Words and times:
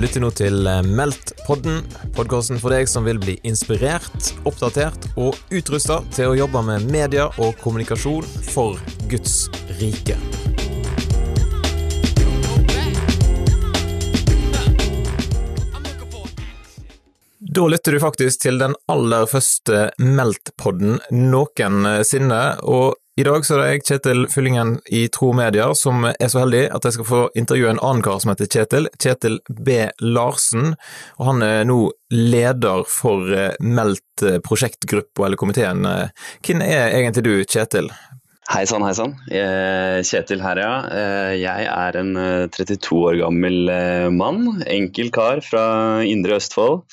Lytter 0.00 0.22
nå 0.24 0.30
til 0.32 0.64
eh, 0.64 0.78
Meldt-podden, 0.96 1.82
podkasten 2.16 2.56
for 2.62 2.72
deg 2.72 2.88
som 2.88 3.04
vil 3.04 3.18
bli 3.20 3.34
inspirert, 3.44 4.30
oppdatert 4.48 5.10
og 5.20 5.36
utrusta 5.52 5.98
til 6.16 6.30
å 6.30 6.38
jobbe 6.38 6.62
med 6.64 6.86
media 6.88 7.26
og 7.36 7.58
kommunikasjon 7.60 8.24
for 8.48 8.80
Guds 9.12 9.50
rike. 9.76 10.16
Da 17.50 17.66
lytter 17.68 17.92
du 17.92 18.00
faktisk 18.00 18.46
til 18.46 18.56
den 18.62 18.78
aller 18.88 19.28
første 19.28 19.90
Meldt-podden 20.00 20.96
noensinne, 21.12 22.42
og 22.64 22.99
i 23.20 23.24
dag 23.26 23.44
så 23.44 23.56
er 23.56 23.60
det 23.60 23.70
jeg, 23.70 23.82
Kjetil 23.88 24.22
Fyllingen 24.32 24.76
i 24.96 25.02
Tro 25.12 25.34
Media, 25.36 25.66
som 25.76 26.06
er 26.08 26.28
så 26.32 26.44
heldig 26.44 26.62
at 26.72 26.86
jeg 26.86 26.96
skal 26.96 27.08
få 27.08 27.22
intervjue 27.36 27.72
en 27.74 27.80
annen 27.82 28.04
kar 28.04 28.20
som 28.22 28.32
heter 28.32 28.48
Kjetil, 28.48 28.88
Kjetil 28.96 29.40
B. 29.50 29.82
Larsen. 30.00 30.74
og 31.18 31.26
Han 31.28 31.44
er 31.44 31.66
nå 31.68 31.80
leder 32.14 32.86
for 32.88 33.28
eh, 33.36 33.58
Meldt 33.60 34.24
prosjektgruppa, 34.46 35.26
eller 35.26 35.40
komiteen. 35.40 35.84
Hvem 36.46 36.64
er 36.64 36.94
egentlig 36.96 37.26
du, 37.26 37.34
Kjetil? 37.44 37.90
Hei 38.50 38.64
sann, 38.66 38.82
hei 38.82 38.94
sann. 38.98 39.12
Kjetil 39.28 40.40
her, 40.42 40.58
ja. 40.58 40.72
Eh, 40.90 41.34
jeg 41.42 41.68
er 41.70 41.98
en 42.00 42.14
32 42.50 42.72
eh, 42.72 42.94
år 43.04 43.20
gammel 43.20 43.74
mann. 44.16 44.62
Enkel 44.66 45.12
kar 45.14 45.44
fra 45.44 45.64
Indre 46.08 46.40
Østfold 46.40 46.86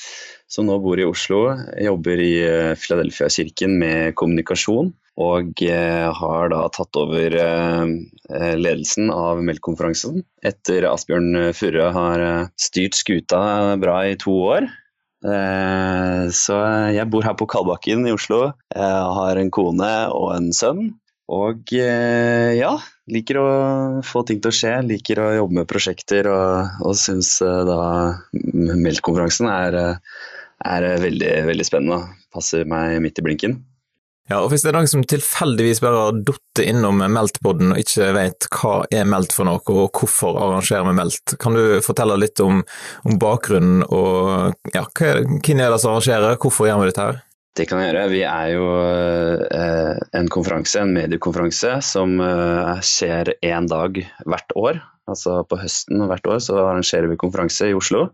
som 0.48 0.70
nå 0.70 0.78
bor 0.84 1.00
i 1.00 1.08
Oslo. 1.08 1.42
Jobber 1.82 2.22
i 2.24 2.34
Philadelphia-kirken 2.80 3.76
med 3.80 4.16
kommunikasjon. 4.20 4.94
Og 5.18 5.64
eh, 5.66 6.08
har 6.14 6.52
da 6.54 6.60
tatt 6.70 6.98
over 7.00 7.34
eh, 7.42 8.54
ledelsen 8.58 9.10
av 9.10 9.42
Melk-konferansen 9.46 10.22
etter 10.46 10.86
Asbjørn 10.92 11.54
Furre 11.58 11.90
har 11.96 12.26
eh, 12.26 12.44
styrt 12.62 13.00
skuta 13.00 13.40
bra 13.82 14.04
i 14.06 14.18
to 14.22 14.36
år. 14.54 14.70
Så 16.38 16.56
jeg 16.94 17.10
bor 17.10 17.26
her 17.26 17.34
på 17.36 17.48
Kalbakken 17.50 18.06
i 18.06 18.12
Oslo. 18.14 18.52
Jeg 18.70 19.08
har 19.18 19.40
en 19.42 19.50
kone 19.52 19.90
og 20.14 20.28
en 20.36 20.52
sønn. 20.56 20.92
Og 21.34 21.74
ja, 21.74 22.70
liker 23.10 23.40
å 23.42 23.48
få 24.06 24.22
ting 24.30 24.38
til 24.40 24.54
å 24.54 24.56
skje. 24.56 24.76
Liker 24.86 25.24
å 25.24 25.32
jobbe 25.40 25.58
med 25.58 25.68
prosjekter 25.68 26.30
og, 26.32 26.78
og 26.86 26.96
syns 27.02 27.34
da 27.42 27.82
Melk-konferansen 28.54 29.50
er, 29.50 29.80
er 30.66 30.86
veldig, 31.02 31.34
veldig 31.52 31.66
spennende. 31.68 32.14
Passer 32.34 32.68
meg 32.70 33.02
midt 33.04 33.20
i 33.22 33.26
blinken. 33.26 33.60
Ja, 34.28 34.42
og 34.42 34.50
Hvis 34.52 34.66
det 34.66 34.74
er 34.74 34.76
noen 34.76 34.90
som 34.92 35.06
tilfeldigvis 35.08 35.80
bare 35.80 36.00
har 36.02 36.18
datt 36.28 36.60
innom 36.60 37.00
Meldt-podden 37.00 37.72
og 37.72 37.80
ikke 37.80 38.10
vet 38.18 38.48
hva 38.52 38.74
er 38.92 39.08
Meldt 39.08 39.32
for 39.36 39.48
noe, 39.48 39.62
og 39.72 39.96
hvorfor 39.96 40.36
arrangerer 40.42 40.84
vi 40.90 40.96
Meldt, 40.98 41.38
kan 41.40 41.56
du 41.56 41.80
fortelle 41.86 42.18
litt 42.20 42.42
om, 42.44 42.60
om 43.08 43.22
bakgrunnen 43.22 43.86
og 43.88 44.76
ja, 44.76 44.84
hvem 44.84 45.40
er 45.64 45.72
det 45.72 45.80
som 45.80 45.94
arrangerer, 45.94 46.36
hvorfor 46.44 46.68
gjør 46.68 46.84
vi 46.84 46.92
dette 46.92 47.08
her? 47.08 47.22
Det 47.58 47.66
kan 47.66 47.80
jeg 47.82 47.90
gjøre. 47.90 48.10
Vi 48.12 48.20
er 48.22 48.50
jo 48.54 48.66
eh, 49.50 49.98
en 50.20 50.28
konferanse, 50.30 50.78
en 50.84 50.94
mediekonferanse, 50.94 51.80
som 51.82 52.20
eh, 52.22 52.84
skjer 52.86 53.32
én 53.42 53.66
dag 53.70 53.98
hvert 54.30 54.54
år. 54.62 54.78
Altså 55.10 55.40
på 55.48 55.58
høsten 55.58 56.04
hvert 56.06 56.28
år 56.30 56.42
så 56.44 56.60
arrangerer 56.62 57.10
vi 57.10 57.18
konferanse 57.18 57.72
i 57.72 57.74
Oslo. 57.74 58.12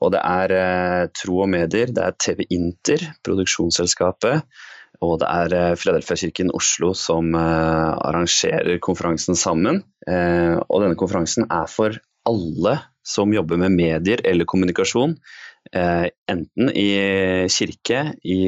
Og 0.00 0.14
det 0.14 0.22
er 0.24 0.54
eh, 0.56 1.02
Tro 1.20 1.42
og 1.44 1.50
Medier, 1.52 1.92
det 1.92 2.06
er 2.06 2.16
TV 2.16 2.46
Inter, 2.48 3.04
produksjonsselskapet, 3.26 4.46
og 5.04 5.18
det 5.20 5.28
er 5.28 5.76
Filadelfia-kirken 5.76 6.54
Oslo 6.54 6.92
som 6.94 7.34
arrangerer 7.34 8.78
konferansen 8.78 9.34
sammen. 9.34 9.80
Og 10.06 10.76
denne 10.84 10.94
konferansen 11.00 11.48
er 11.50 11.66
for 11.66 11.98
alle 12.30 12.76
som 13.02 13.34
jobber 13.34 13.58
med 13.58 13.74
medier 13.74 14.22
eller 14.22 14.46
kommunikasjon. 14.46 15.16
Enten 15.72 16.68
i 16.76 16.88
kirke, 17.48 18.00
i 18.26 18.40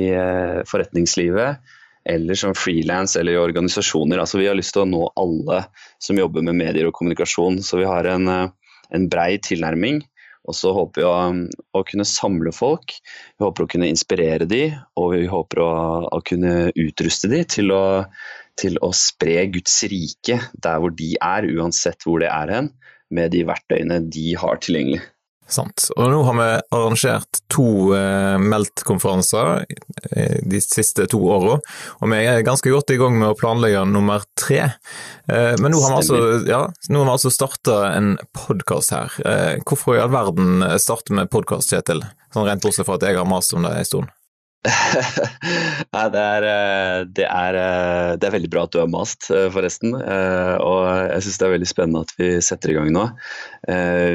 forretningslivet 0.68 1.62
eller 2.04 2.36
som 2.36 2.52
frilans 2.58 3.14
eller 3.16 3.32
i 3.32 3.40
organisasjoner. 3.40 4.20
Altså, 4.20 4.40
vi 4.42 4.48
har 4.50 4.58
lyst 4.58 4.74
til 4.76 4.82
å 4.82 4.90
nå 4.90 5.06
alle 5.16 5.62
som 6.02 6.18
jobber 6.20 6.44
med 6.44 6.58
medier 6.58 6.90
og 6.90 6.96
kommunikasjon. 6.98 7.62
Så 7.64 7.80
vi 7.80 7.86
har 7.88 8.04
en, 8.10 8.28
en 8.28 9.06
brei 9.08 9.38
tilnærming 9.40 10.02
og 10.44 10.56
så 10.56 10.74
håper 10.76 11.00
vi 11.00 11.06
å, 11.08 11.12
å, 11.72 11.82
kunne 11.88 12.06
samle 12.08 12.52
folk, 12.52 12.92
vi 13.38 13.46
håper 13.46 13.64
å 13.64 13.70
kunne 13.74 13.88
inspirere 13.88 14.48
de, 14.48 14.66
og 15.00 15.14
vi 15.14 15.24
håper 15.30 15.62
å, 15.64 15.70
å 16.12 16.20
kunne 16.26 16.68
utruste 16.70 17.30
de 17.32 17.40
til 17.48 17.72
å, 17.72 18.04
til 18.60 18.76
å 18.84 18.92
spre 18.96 19.46
Guds 19.54 19.78
rike 19.90 20.38
der 20.52 20.82
hvor 20.82 20.92
de 20.96 21.14
er, 21.16 21.48
uansett 21.56 22.04
hvor 22.04 22.20
det 22.20 22.28
er 22.32 22.52
hen, 22.52 22.70
med 23.14 23.32
de 23.32 23.44
verktøyene 23.48 24.02
de 24.12 24.34
har 24.40 24.60
tilgjengelig. 24.60 25.00
Sant. 25.50 25.90
Og 25.98 26.08
nå 26.08 26.22
har 26.24 26.36
vi 26.38 26.46
arrangert 26.72 27.40
to 27.52 27.92
eh, 27.96 28.36
Meldt-konferanser 28.40 29.66
de 30.40 30.60
siste 30.64 31.04
to 31.10 31.20
åra, 31.28 31.58
og 32.00 32.10
vi 32.12 32.20
er 32.24 32.44
ganske 32.46 32.72
godt 32.72 32.94
i 32.94 32.98
gang 33.00 33.18
med 33.20 33.28
å 33.28 33.36
planlegge 33.38 33.84
nummer 33.90 34.24
tre. 34.40 34.62
Eh, 35.28 35.52
men 35.60 35.74
nå 35.74 35.82
har 35.84 35.94
vi 35.94 36.00
altså, 36.00 36.20
ja, 36.48 36.62
altså 37.04 37.32
starta 37.32 37.78
en 37.92 38.14
podkast 38.36 38.96
her. 38.96 39.14
Eh, 39.24 39.62
hvorfor 39.68 39.98
i 39.98 40.02
all 40.02 40.12
verden 40.14 40.64
starte 40.80 41.16
med 41.16 41.32
podkast, 41.32 41.72
Kjetil? 41.72 42.04
Sånn 42.34 42.48
rent 42.48 42.64
bortsett 42.64 42.88
fra 42.88 42.98
at 42.98 43.06
jeg 43.06 43.20
har 43.20 43.28
mast 43.28 43.54
om 43.54 43.68
det 43.68 43.76
en 43.76 43.88
stund. 43.88 44.14
Nei, 45.94 46.04
det 46.14 46.20
er, 46.20 46.44
eh, 46.48 46.98
det, 47.04 47.24
er, 47.28 47.56
eh, 47.60 48.12
det 48.16 48.28
er, 48.28 48.34
veldig 48.38 48.50
bra 48.52 48.64
at 48.64 48.72
du 48.72 48.78
har 48.80 48.90
mast, 48.90 49.28
eh, 49.34 49.48
forresten. 49.52 49.92
Og 49.94 50.78
jeg 51.10 51.24
syns 51.26 51.40
det 51.40 51.46
er 51.46 51.54
veldig 51.54 51.68
spennende 51.68 52.04
at 52.06 52.14
vi 52.20 52.30
setter 52.44 52.72
i 52.72 52.76
gang 52.78 52.92
nå. 52.94 53.08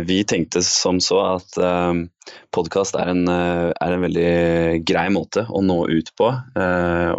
Vi 0.10 0.20
tenkte 0.30 0.62
som 0.66 1.00
så 1.02 1.20
at 1.26 1.58
podkast 2.54 2.98
er, 2.98 3.10
er, 3.10 3.94
en 3.96 4.04
veldig 4.06 4.34
grei 4.86 5.08
måte 5.14 5.46
å 5.50 5.62
nå 5.66 5.80
ut 5.90 6.12
på. 6.18 6.30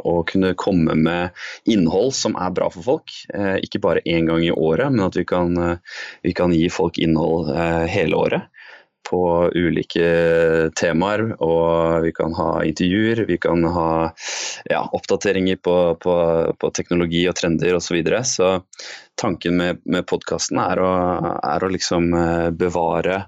Og 0.01 0.21
kunne 0.31 0.53
komme 0.59 0.95
med 0.99 1.41
innhold 1.71 2.15
som 2.17 2.39
er 2.39 2.55
bra 2.55 2.71
for 2.71 2.87
folk. 2.87 3.15
Ikke 3.63 3.83
bare 3.83 4.05
én 4.07 4.31
gang 4.31 4.45
i 4.47 4.55
året, 4.55 4.95
men 4.95 5.07
at 5.07 5.19
vi 5.19 5.27
kan, 5.27 5.59
vi 6.23 6.35
kan 6.39 6.55
gi 6.55 6.69
folk 6.71 7.03
innhold 7.03 7.51
hele 7.91 8.19
året 8.19 8.50
på 9.11 9.23
ulike 9.55 10.71
temaer. 10.79 11.25
Og 11.43 12.07
vi 12.07 12.13
kan 12.17 12.35
ha 12.39 12.51
intervjuer, 12.67 13.25
vi 13.29 13.39
kan 13.43 13.65
ha 13.75 13.91
ja, 14.71 14.85
oppdateringer 14.87 15.61
på, 15.63 15.77
på, 16.03 16.15
på, 16.59 16.73
teknologi 16.77 17.27
og 17.29 17.37
trender 17.41 17.77
osv. 17.77 17.91
Så, 17.91 17.97
videre. 17.99 18.23
så 18.25 18.53
tanken 19.19 19.57
med, 19.59 19.83
med 19.85 20.07
podkasten 20.07 20.61
er, 20.63 20.79
er, 20.79 21.65
å 21.67 21.71
liksom 21.75 22.13
eh, 22.15 22.49
bevare 22.55 23.25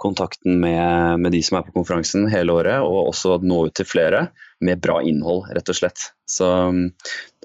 kontakten 0.00 0.60
med, 0.60 1.20
med, 1.20 1.32
de 1.32 1.42
som 1.42 1.58
er 1.58 1.66
på 1.66 1.74
konferansen 1.74 2.26
hele 2.30 2.54
året, 2.54 2.82
og 2.82 3.10
også 3.10 3.38
nå 3.42 3.64
ut 3.68 3.76
til 3.78 3.88
flere 3.88 4.26
med 4.64 4.82
bra 4.82 5.00
innhold, 5.02 5.48
rett 5.54 5.70
og 5.70 5.78
slett. 5.78 6.08
Så, 6.30 6.48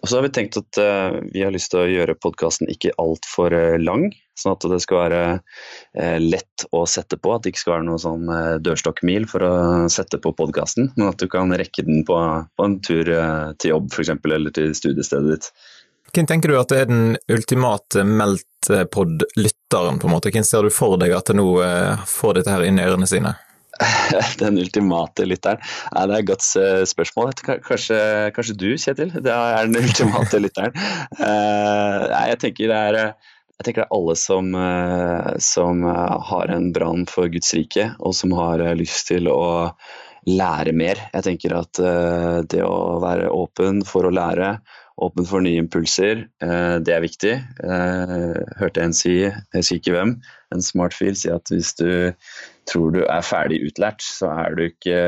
og 0.01 0.09
så 0.09 0.17
har 0.17 0.25
vi 0.25 0.31
tenkt 0.35 0.57
at 0.59 0.79
uh, 0.81 1.19
vi 1.33 1.43
har 1.43 1.53
lyst 1.53 1.73
til 1.73 1.83
å 1.83 1.89
gjøre 1.89 2.17
podkasten 2.21 2.71
ikke 2.71 2.93
altfor 3.01 3.55
uh, 3.55 3.77
lang, 3.81 4.09
sånn 4.39 4.55
at 4.55 4.67
det 4.71 4.79
skal 4.83 5.01
være 5.03 5.23
uh, 5.39 6.17
lett 6.23 6.67
å 6.75 6.85
sette 6.89 7.19
på. 7.19 7.33
At 7.35 7.43
det 7.43 7.53
ikke 7.53 7.63
skal 7.65 7.75
være 7.77 7.87
noe 7.89 7.99
sånn 8.01 8.29
dørstokkmil 8.63 9.27
for 9.31 9.45
å 9.47 9.53
sette 9.91 10.21
på 10.23 10.33
podkasten, 10.37 10.93
men 10.95 11.11
at 11.11 11.19
du 11.19 11.27
kan 11.31 11.51
rekke 11.51 11.85
den 11.87 12.05
på, 12.07 12.15
på 12.55 12.69
en 12.69 12.79
tur 12.85 13.11
til 13.59 13.75
jobb 13.75 13.91
f.eks. 13.91 14.15
eller 14.15 14.55
til 14.55 14.73
studiestedet 14.77 15.35
ditt. 15.35 15.51
Hvem 16.13 16.25
tenker 16.25 16.49
du 16.49 16.57
at 16.57 16.71
det 16.71 16.79
er 16.81 16.89
den 16.89 17.17
ultimate 17.29 18.03
Meltpod-lytteren, 18.03 19.99
på 20.01 20.09
en 20.09 20.13
måte? 20.15 20.31
Hvem 20.33 20.45
ser 20.47 20.65
du 20.65 20.73
for 20.73 20.97
deg 21.01 21.13
at 21.13 21.29
det 21.29 21.37
nå 21.37 21.47
eh, 21.65 22.05
får 22.09 22.39
dette 22.39 22.55
her 22.55 22.65
inn 22.65 22.81
i 22.81 22.85
ørene 22.85 23.09
sine? 23.09 23.35
Den 24.41 24.59
ultimate 24.59 25.25
lytteren? 25.27 25.61
Nei, 25.95 26.05
det 26.09 26.15
er 26.15 26.23
et 26.23 26.29
godt 26.29 26.45
eh, 26.59 26.83
spørsmål. 26.89 27.33
Kanskje, 27.45 27.99
kanskje, 28.35 28.57
du, 28.59 28.69
Kjetil? 28.79 29.13
Det 29.15 29.33
er 29.33 29.69
den 29.69 29.79
ultimate 29.83 30.39
lytteren. 30.43 30.75
Nei, 31.19 32.25
jeg 32.33 32.41
tenker 32.45 32.73
det 32.73 32.79
er 32.91 33.01
jeg 33.59 33.65
tenker 33.67 33.83
det 33.83 33.87
er 33.89 33.95
alle 33.97 34.13
som, 34.15 34.53
som 35.43 35.81
har 35.83 36.51
en 36.53 36.69
brann 36.71 37.01
for 37.11 37.27
Guds 37.27 37.49
rike, 37.57 37.89
og 37.99 38.13
som 38.15 38.31
har 38.37 38.63
lyst 38.79 39.09
til 39.09 39.27
å 39.27 39.73
lære 40.31 40.71
mer. 40.71 41.01
Jeg 41.11 41.25
tenker 41.25 41.57
at 41.57 41.81
det 42.47 42.61
å 42.63 43.01
være 43.03 43.27
åpen 43.35 43.81
for 43.83 44.07
å 44.07 44.13
lære 44.15 44.53
åpen 45.03 45.27
for 45.27 45.43
nye 45.43 45.61
impulser. 45.61 46.25
Eh, 46.43 46.75
det 46.83 46.93
er 46.93 47.03
viktig. 47.03 47.33
Eh, 47.63 48.37
hørte 48.59 48.83
en 48.83 48.95
si, 48.95 49.15
jeg 49.23 49.55
husker 49.55 49.79
ikke 49.79 49.95
hvem, 49.95 50.13
en 50.55 50.65
smart 50.65 50.95
fyr 50.97 51.15
si 51.17 51.31
at 51.33 51.51
hvis 51.53 51.73
du 51.79 51.89
tror 52.69 52.93
du 52.95 53.01
er 53.05 53.25
ferdig 53.25 53.61
utlært, 53.65 54.03
så 54.05 54.31
er 54.45 54.57
du 54.57 54.65
ikke 54.67 54.99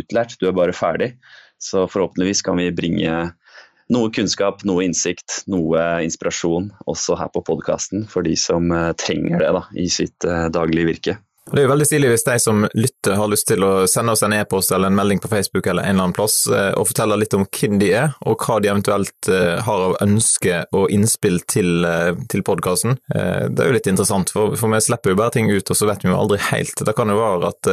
utlært, 0.00 0.36
du 0.40 0.48
er 0.50 0.56
bare 0.56 0.76
ferdig. 0.76 1.14
Så 1.58 1.88
forhåpentligvis 1.90 2.44
kan 2.46 2.60
vi 2.60 2.70
bringe 2.74 3.14
noe 3.88 4.10
kunnskap, 4.14 4.62
noe 4.68 4.84
innsikt, 4.84 5.42
noe 5.50 5.86
inspirasjon 6.04 6.68
også 6.90 7.16
her 7.18 7.32
på 7.34 7.42
podkasten 7.48 8.04
for 8.10 8.26
de 8.26 8.36
som 8.38 8.68
eh, 8.74 8.92
trenger 9.00 9.42
det 9.42 9.54
da, 9.56 9.64
i 9.74 9.88
sitt 9.92 10.28
daglige 10.54 10.92
virke. 10.92 11.18
Det 11.52 11.62
er 11.62 11.64
jo 11.64 11.70
veldig 11.70 11.86
stilig 11.88 12.08
hvis 12.12 12.26
de 12.26 12.34
som 12.42 12.64
lytter 12.76 13.14
har 13.16 13.30
lyst 13.32 13.46
til 13.48 13.64
å 13.64 13.72
sende 13.88 14.12
oss 14.12 14.22
en 14.26 14.34
e-post 14.36 14.72
eller 14.74 14.90
en 14.90 14.98
melding 14.98 15.20
på 15.22 15.30
Facebook 15.32 15.66
eller 15.66 15.86
en 15.86 15.94
eller 15.94 16.08
annen 16.08 16.16
plass 16.16 16.42
eh, 16.52 16.72
og 16.76 16.90
fortelle 16.90 17.16
litt 17.20 17.36
om 17.36 17.46
hvem 17.46 17.78
de 17.80 17.88
er, 18.02 18.16
og 18.28 18.44
hva 18.44 18.58
de 18.60 18.68
eventuelt 18.68 19.30
eh, 19.32 19.56
har 19.64 19.84
av 19.86 19.96
ønske 20.04 20.60
og 20.76 20.92
innspill 20.92 21.40
til, 21.48 21.86
eh, 21.88 22.12
til 22.28 22.44
podkasten. 22.44 22.98
Det 23.08 23.62
er 23.64 23.70
jo 23.70 23.76
litt 23.78 23.88
interessant, 23.88 24.32
for, 24.34 24.58
for 24.60 24.72
vi 24.72 24.82
slipper 24.84 25.14
jo 25.14 25.20
bare 25.20 25.34
ting 25.38 25.48
ut, 25.48 25.70
og 25.70 25.78
så 25.78 25.88
vet 25.88 26.04
vi 26.04 26.12
jo 26.12 26.18
aldri 26.18 26.40
helt. 26.50 26.84
Det 26.84 26.94
kan 26.96 27.08
jo 27.08 27.16
være 27.18 27.52
at 27.54 27.70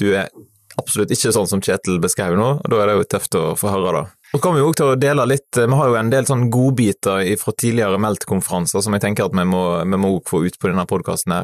du 0.00 0.06
er 0.12 0.28
absolutt 0.76 1.12
ikke 1.14 1.32
sånn 1.32 1.48
som 1.48 1.62
Kjetil 1.64 2.00
beskrev 2.02 2.36
nå, 2.36 2.48
og 2.60 2.72
da 2.72 2.82
er 2.82 2.90
det 2.90 2.98
jo 2.98 3.08
tøft 3.16 3.38
å 3.38 3.44
få 3.58 3.72
høre 3.72 3.96
det. 3.96 4.04
Så 4.32 4.40
kommer 4.42 4.58
vi 4.58 4.66
også 4.66 4.80
til 4.80 4.90
å 4.90 4.98
dele 5.00 5.24
litt, 5.30 5.48
vi 5.56 5.78
har 5.78 5.88
jo 5.88 5.96
en 5.96 6.10
del 6.12 6.26
sånn 6.28 6.48
godbiter 6.52 7.22
fra 7.40 7.52
tidligere 7.54 8.00
Meldt-konferanser 8.02 8.82
som 8.84 8.96
jeg 8.96 9.04
tenker 9.04 9.28
at 9.28 9.36
vi 9.38 9.44
må, 9.48 9.62
vi 9.86 10.00
må 10.02 10.10
få 10.26 10.42
ut 10.44 10.58
på 10.60 10.70
denne 10.70 10.84
podkasten. 10.90 11.34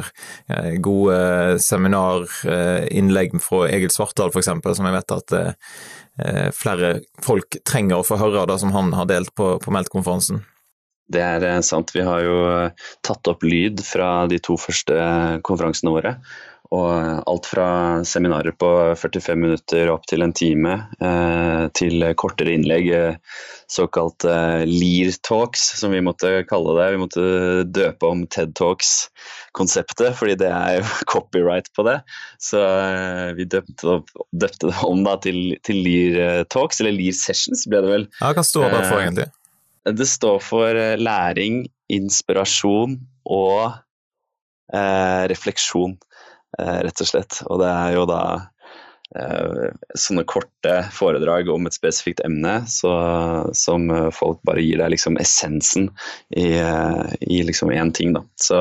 Eh, 0.50 0.73
gode 0.82 1.61
seminarinnlegg 1.62 3.38
fra 3.44 3.64
Egil 3.70 3.93
Svartdal 3.94 4.34
f.eks., 4.34 4.50
som 4.50 4.88
jeg 4.88 4.96
vet 4.99 5.17
at 5.17 5.37
eh, 5.38 6.49
flere 6.58 6.94
folk 7.23 7.62
trenger 7.62 8.00
å 8.00 8.06
få 8.06 8.19
høre 8.20 8.49
det 8.50 8.58
som 8.61 8.75
han 8.75 8.93
har 8.99 9.08
delt 9.08 9.32
på, 9.38 9.55
på 9.62 9.75
Meldt-konferansen. 9.75 10.43
Det 11.12 11.23
er 11.23 11.46
eh, 11.49 11.61
sant. 11.64 11.94
Vi 11.94 12.05
har 12.06 12.26
jo 12.26 12.38
tatt 13.06 13.31
opp 13.31 13.46
lyd 13.46 13.82
fra 13.87 14.26
de 14.31 14.43
to 14.43 14.58
første 14.61 14.96
konferansene 15.46 15.94
våre. 15.94 16.17
Og 16.72 17.28
alt 17.28 17.48
fra 17.50 17.66
seminarer 18.08 18.54
på 18.56 18.69
45 18.96 19.36
minutter 19.36 19.90
opp 19.92 20.06
til 20.08 20.24
en 20.24 20.32
time, 20.32 20.78
eh, 21.04 21.66
til 21.76 22.06
kortere 22.16 22.54
innlegg, 22.56 22.88
eh, 22.96 23.19
såkalt 23.69 24.24
eh, 24.24 24.64
Lear 24.69 25.12
Talks, 25.20 25.66
som 25.80 25.92
vi 25.92 26.00
måtte 26.04 26.30
kalle 26.48 26.72
det. 26.78 26.86
Vi 26.94 27.02
måtte 27.02 27.26
døpe 27.69 28.08
om 28.08 28.24
TED 28.24 28.54
Talks-konseptet, 28.56 30.16
fordi 30.16 30.38
det 30.40 30.48
er 30.48 30.78
jo 30.78 30.88
copyright 31.12 31.69
på 31.76 31.84
det. 31.90 31.98
Så 32.40 32.62
eh, 32.64 33.34
vi 33.36 33.48
døpte, 33.52 34.00
døpte, 34.32 34.72
det 34.72 34.80
om 34.88 35.04
da, 35.04 35.19
til, 35.20 35.58
til 35.69 35.84
Lear 35.84 36.48
Talks, 36.52 36.80
eller 36.80 36.96
Lear 36.96 37.16
Sessions 37.20 37.69
ble 37.69 37.84
det 37.84 37.94
vel. 37.98 38.08
Ja, 38.22 38.32
Hva 38.32 38.46
står 38.48 38.70
det 38.72 38.84
for 38.88 38.96
eh, 38.96 39.06
egentlig? 39.06 39.28
Det 39.98 40.06
står 40.06 40.42
for 40.46 40.78
eh, 40.78 40.98
læring, 41.00 41.64
inspirasjon 41.92 42.96
og 43.28 43.74
eh, 44.72 45.22
refleksjon. 45.32 45.98
Eh, 46.58 46.78
rett 46.84 47.00
og 47.00 47.08
slett. 47.08 47.43
Og 47.49 47.60
det 47.62 47.69
er 47.72 47.94
jo 47.96 48.06
da 48.08 48.22
eh, 49.16 49.70
sånne 49.96 50.25
korte 50.28 50.78
foredrag 50.93 51.49
om 51.52 51.69
et 51.69 51.76
spesifikt 51.76 52.20
emne 52.26 52.60
så, 52.70 52.93
som 53.56 53.88
folk 54.14 54.43
bare 54.49 54.64
gir 54.64 54.82
deg 54.82 54.93
liksom 54.94 55.20
essensen 55.22 55.88
i, 56.37 56.52
eh, 56.60 57.04
i 57.25 57.43
liksom 57.49 57.72
én 57.72 57.94
ting. 57.96 58.12
Da. 58.16 58.25
Så, 58.37 58.60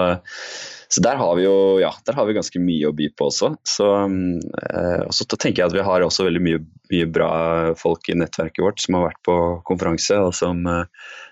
så, 0.87 1.03
der 1.03 1.19
har 1.19 1.35
vi 1.35 1.45
jo 1.49 1.57
ja, 1.83 1.91
der 2.07 2.15
har 2.15 2.29
vi 2.29 2.37
ganske 2.39 2.63
mye 2.63 2.87
å 2.87 2.95
by 2.95 3.11
på 3.11 3.27
også. 3.27 3.53
Så, 3.67 3.91
eh, 4.07 5.01
og 5.03 5.15
så 5.15 5.27
tenker 5.35 5.65
jeg 5.65 5.67
at 5.67 5.75
vi 5.75 5.87
har 5.91 6.07
også 6.07 6.29
veldig 6.29 6.43
mye, 6.47 6.63
mye, 6.95 7.11
bra 7.11 7.31
folk 7.79 8.07
i 8.07 8.15
nettverket 8.23 8.63
vårt 8.63 8.79
som 8.79 9.01
har 9.01 9.09
vært 9.09 9.23
på 9.27 9.35
konferanse, 9.67 10.15
og 10.15 10.31
som, 10.35 10.63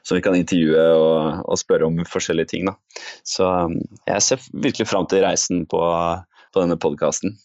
som 0.04 0.20
vi 0.20 0.24
kan 0.28 0.36
intervjue 0.36 0.90
og, 0.92 1.46
og, 1.46 1.60
spørre 1.64 1.88
om 1.88 2.04
forskjellige 2.04 2.52
ting. 2.52 2.68
Da. 2.68 2.76
Så 3.24 3.48
jeg 4.12 4.28
ser 4.28 4.50
virkelig 4.52 4.92
fram 4.92 5.08
til 5.08 5.24
reisen 5.24 5.64
på 5.72 5.80
på 6.54 6.63
denne 6.63 6.80
podkasten. 6.81 7.38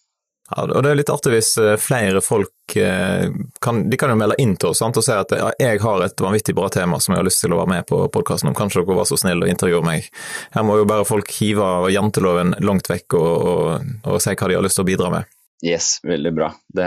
Ja, 0.51 0.67
og 0.69 0.83
Det 0.85 0.91
er 0.91 0.99
litt 0.99 1.11
artig 1.13 1.33
hvis 1.33 1.55
eh, 1.57 1.77
flere 1.81 2.21
folk 2.21 2.75
eh, 2.77 3.31
kan, 3.65 3.79
de 3.89 3.97
kan 4.01 4.13
jo 4.13 4.19
melde 4.21 4.37
inn 4.43 4.53
til 4.61 4.75
oss 4.75 4.83
sant, 4.83 4.99
og 5.01 5.07
si 5.07 5.15
at 5.17 5.33
ja, 5.33 5.49
jeg 5.61 5.81
har 5.81 6.05
et 6.05 6.21
vanvittig 6.21 6.53
bra 6.57 6.69
tema 6.73 7.01
som 7.01 7.15
jeg 7.15 7.23
har 7.23 7.29
lyst 7.31 7.41
til 7.47 7.55
å 7.57 7.63
være 7.63 7.73
med 7.73 7.87
på 7.89 8.03
podkasten 8.13 8.53
om, 8.53 8.57
kanskje 8.59 8.83
dere 8.83 8.99
var 8.99 9.09
så 9.09 9.17
snille 9.21 9.49
å 9.49 9.51
intervjue 9.51 9.81
meg. 9.87 10.11
Her 10.53 10.67
må 10.69 10.77
jo 10.83 10.89
bare 10.91 11.09
folk 11.09 11.33
hive 11.39 11.71
janteloven 11.95 12.59
langt 12.61 12.93
vekk 12.93 13.17
og, 13.17 13.33
og, 13.55 13.95
og 14.05 14.21
si 14.21 14.37
hva 14.37 14.51
de 14.53 14.59
har 14.59 14.67
lyst 14.67 14.81
til 14.81 14.85
å 14.85 14.91
bidra 14.93 15.15
med. 15.17 15.33
Yes, 15.63 16.01
veldig 16.03 16.33
bra. 16.35 16.49
Det, 16.75 16.85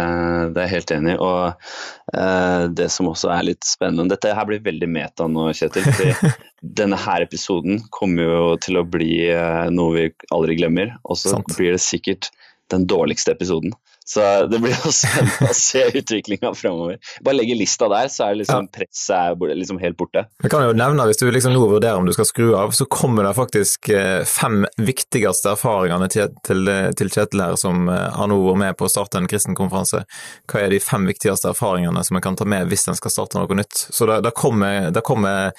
det 0.53 0.61
er 0.61 0.67
jeg 0.67 0.73
helt 0.75 0.91
enig 0.93 1.13
i. 1.15 1.19
Og 1.23 2.17
uh, 2.17 2.63
det 2.69 2.89
som 2.93 3.09
også 3.09 3.31
er 3.33 3.47
litt 3.47 3.65
spennende 3.65 4.11
Dette 4.13 4.33
her 4.37 4.47
blir 4.49 4.61
veldig 4.65 4.89
meta 4.91 5.27
nå, 5.31 5.47
Kjetil. 5.57 5.87
fordi 5.87 6.33
denne 6.81 6.99
her 6.99 7.25
episoden 7.25 7.81
kommer 7.95 8.27
jo 8.27 8.51
til 8.61 8.81
å 8.81 8.85
bli 8.85 9.11
uh, 9.31 9.69
noe 9.73 9.95
vi 9.95 10.05
aldri 10.35 10.59
glemmer. 10.59 10.93
Og 11.07 11.19
så 11.21 11.39
blir 11.55 11.73
det 11.77 11.83
sikkert 11.85 12.31
den 12.73 12.85
dårligste 12.89 13.33
episoden. 13.33 13.73
Så 14.07 14.23
det 14.47 14.59
blir 14.63 14.75
jo 14.85 14.91
spennende 14.95 15.51
å 15.51 15.57
se 15.57 15.83
utviklinga 15.99 16.53
framover. 16.55 16.99
Bare 17.25 17.39
legge 17.39 17.57
lista 17.59 17.89
der, 17.91 18.07
så 18.11 18.29
er 18.29 18.39
liksom 18.41 18.67
ja. 18.69 18.73
presset 18.79 19.43
liksom 19.59 19.81
helt 19.81 19.97
borte. 19.99 20.25
Jeg 20.43 20.53
kan 20.53 20.63
jo 20.63 20.75
nevne, 20.77 21.07
Hvis 21.09 21.19
du 21.19 21.27
liksom 21.31 21.53
nå 21.55 21.65
vurderer 21.67 21.99
om 21.99 22.07
du 22.07 22.13
skal 22.15 22.29
skru 22.29 22.53
av, 22.55 22.71
så 22.71 22.87
kommer 22.89 23.27
det 23.27 23.33
faktisk 23.37 23.89
eh, 23.89 24.23
fem 24.27 24.63
viktigste 24.79 25.53
erfaringene 25.55 26.07
til, 26.11 26.31
til, 26.47 26.71
til 26.97 27.11
Kjetil 27.11 27.43
her, 27.43 27.57
som 27.59 27.87
har 27.87 28.29
nå 28.31 28.39
vært 28.47 28.61
med 28.63 28.79
på 28.79 28.87
å 28.87 28.91
starte 28.91 29.19
en 29.19 29.27
kristen 29.29 29.57
konferanse. 29.57 30.03
Hva 30.47 30.63
er 30.63 30.71
de 30.71 30.81
fem 30.83 31.07
viktigste 31.09 31.51
erfaringene 31.51 32.03
som 32.07 32.19
en 32.19 32.23
kan 32.23 32.39
ta 32.39 32.47
med 32.47 32.71
hvis 32.71 32.87
en 32.87 32.97
skal 32.99 33.13
starte 33.13 33.39
noe 33.39 33.59
nytt? 33.59 33.75
Så 33.91 34.07
det, 34.09 34.21
det, 34.25 34.33
kommer, 34.37 34.89
det 34.91 35.03
kommer, 35.05 35.51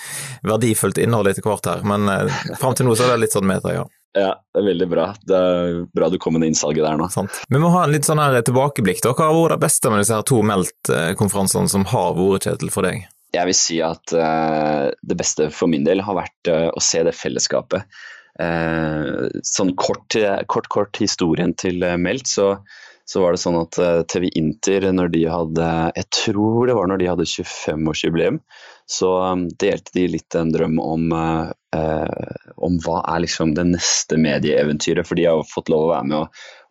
verdifullt 0.47 0.99
innhold 1.03 1.29
etter 1.29 1.45
hvert 1.45 1.69
her, 1.69 1.85
men 1.87 2.09
eh, 2.12 2.43
fram 2.61 2.77
til 2.79 2.89
nå 2.89 2.97
så 2.97 3.06
er 3.09 3.17
det 3.17 3.27
litt 3.27 3.37
sånn 3.37 3.49
meta, 3.49 3.77
ja. 3.77 3.87
Ja, 4.16 4.32
det 4.55 4.62
er 4.62 4.66
veldig 4.70 4.88
bra. 4.90 5.05
Det 5.20 5.37
er 5.37 5.78
bra 5.94 6.08
du 6.10 6.16
kom 6.20 6.34
med 6.37 6.44
det 6.44 6.52
innsalget 6.52 6.87
der 6.87 6.99
nå. 7.00 7.08
Sant. 7.12 7.43
Vi 7.49 7.60
må 7.60 7.70
ha 7.75 7.84
en 7.84 7.93
litt 7.93 8.08
sånn 8.08 8.20
her 8.22 8.38
tilbakeblikk. 8.46 9.02
da. 9.05 9.12
Hva 9.12 9.28
har 9.28 9.37
vært 9.37 9.56
det 9.58 9.66
beste 9.66 9.93
med 9.93 10.02
disse 10.02 10.16
her 10.16 10.26
to 10.26 10.40
Meldt-konferansene 10.49 11.70
som 11.70 11.87
har 11.93 12.16
vært, 12.19 12.49
Kjetil, 12.49 12.72
for 12.75 12.88
deg? 12.88 13.06
Jeg 13.37 13.50
vil 13.50 13.56
si 13.56 13.78
at 13.84 14.14
uh, 14.16 14.88
det 15.05 15.19
beste 15.20 15.50
for 15.52 15.69
min 15.70 15.84
del 15.84 16.00
har 16.05 16.16
vært 16.16 16.50
uh, 16.50 16.69
å 16.72 16.82
se 16.82 17.02
det 17.05 17.12
fellesskapet. 17.16 17.84
Uh, 18.40 19.28
sånn 19.44 19.75
kort, 19.76 20.16
kort, 20.49 20.70
kort 20.72 21.02
historien 21.02 21.52
til 21.61 21.84
Meldt, 22.00 22.31
så, 22.31 22.54
så 23.08 23.22
var 23.25 23.32
det 23.32 23.40
sånn 23.40 23.56
at 23.56 23.78
TV 24.12 24.26
Inter, 24.37 24.84
når 24.93 25.08
de 25.14 25.22
hadde 25.32 25.69
Jeg 25.96 26.08
tror 26.12 26.69
det 26.69 26.75
var 26.76 26.90
når 26.90 27.00
de 27.00 27.08
hadde 27.08 27.28
25-årsjubileum, 27.31 28.37
så 28.88 29.12
um, 29.32 29.46
delte 29.60 29.94
de 29.96 30.05
litt 30.12 30.37
en 30.37 30.52
drøm 30.52 30.76
om 30.81 31.08
eh, 31.14 31.49
om 32.56 32.78
hva 32.82 33.00
er 33.12 33.22
liksom 33.25 33.52
det 33.56 33.64
neste 33.69 34.19
medieeventyret. 34.20 35.06
For 35.06 35.19
de 35.19 35.26
har 35.28 35.44
fått 35.49 35.70
lov 35.72 35.87
å 35.87 35.90
være 35.93 36.08
med 36.08 36.19
å, 36.19 36.25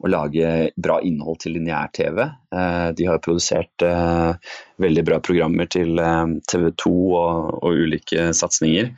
å 0.03 0.11
lage 0.11 0.53
bra 0.75 0.99
innhold 1.05 1.41
til 1.43 1.57
lineær-TV. 1.57 2.23
Eh, 2.25 2.87
de 2.97 3.07
har 3.09 3.21
produsert 3.23 3.85
eh, 3.85 4.53
veldig 4.83 5.05
bra 5.07 5.21
programmer 5.23 5.69
til 5.73 6.01
eh, 6.01 6.35
TV 6.51 6.69
2 6.83 6.93
og, 7.07 7.53
og 7.61 7.83
ulike 7.85 8.29
satsinger. 8.37 8.91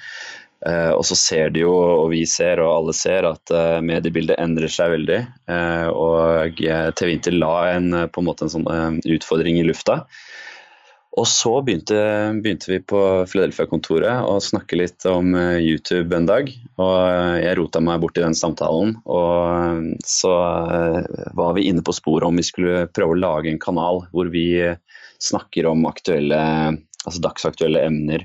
Eh, 0.67 0.91
og 0.91 1.05
så 1.07 1.15
ser 1.15 1.53
de 1.55 1.63
jo, 1.63 1.71
og 1.71 2.09
vi 2.11 2.25
ser, 2.27 2.59
og 2.63 2.73
alle 2.73 2.95
ser, 2.97 3.27
at 3.29 3.53
uh, 3.55 3.77
mediebildet 3.85 4.39
endrer 4.41 4.71
seg 4.73 4.91
veldig. 4.97 5.21
Uh, 5.47 5.87
og 5.93 6.59
TV 6.99 7.15
Inter 7.15 7.37
la 7.37 7.53
en, 7.75 8.03
på 8.11 8.23
en 8.23 8.27
måte 8.27 8.47
en 8.47 8.55
sånn 8.57 8.99
utfordring 9.07 9.61
i 9.61 9.67
lufta. 9.67 10.03
Og 11.17 11.25
så 11.27 11.51
begynte, 11.65 11.97
begynte 12.43 12.69
vi 12.69 12.77
på 12.85 12.99
Philadelphia-kontoret 13.27 14.27
å 14.29 14.35
snakke 14.43 14.77
litt 14.77 15.05
om 15.09 15.33
eh, 15.35 15.57
YouTube 15.57 16.13
en 16.15 16.27
dag. 16.29 16.51
Og 16.79 16.93
eh, 17.01 17.39
jeg 17.41 17.57
rota 17.57 17.81
meg 17.83 18.03
bort 18.03 18.19
i 18.19 18.23
den 18.23 18.37
samtalen. 18.37 18.93
Og 19.09 19.33
eh, 19.49 19.89
så 20.05 20.33
var 21.35 21.57
vi 21.57 21.65
inne 21.71 21.83
på 21.85 21.95
sporet 21.97 22.29
om 22.29 22.37
vi 22.39 22.45
skulle 22.45 22.85
prøve 22.93 23.17
å 23.17 23.21
lage 23.23 23.51
en 23.51 23.61
kanal 23.61 24.03
hvor 24.13 24.29
vi 24.31 24.45
snakker 25.19 25.67
om 25.67 25.83
aktuelle, 25.89 26.39
altså 27.03 27.23
dagsaktuelle 27.25 27.81
emner. 27.89 28.23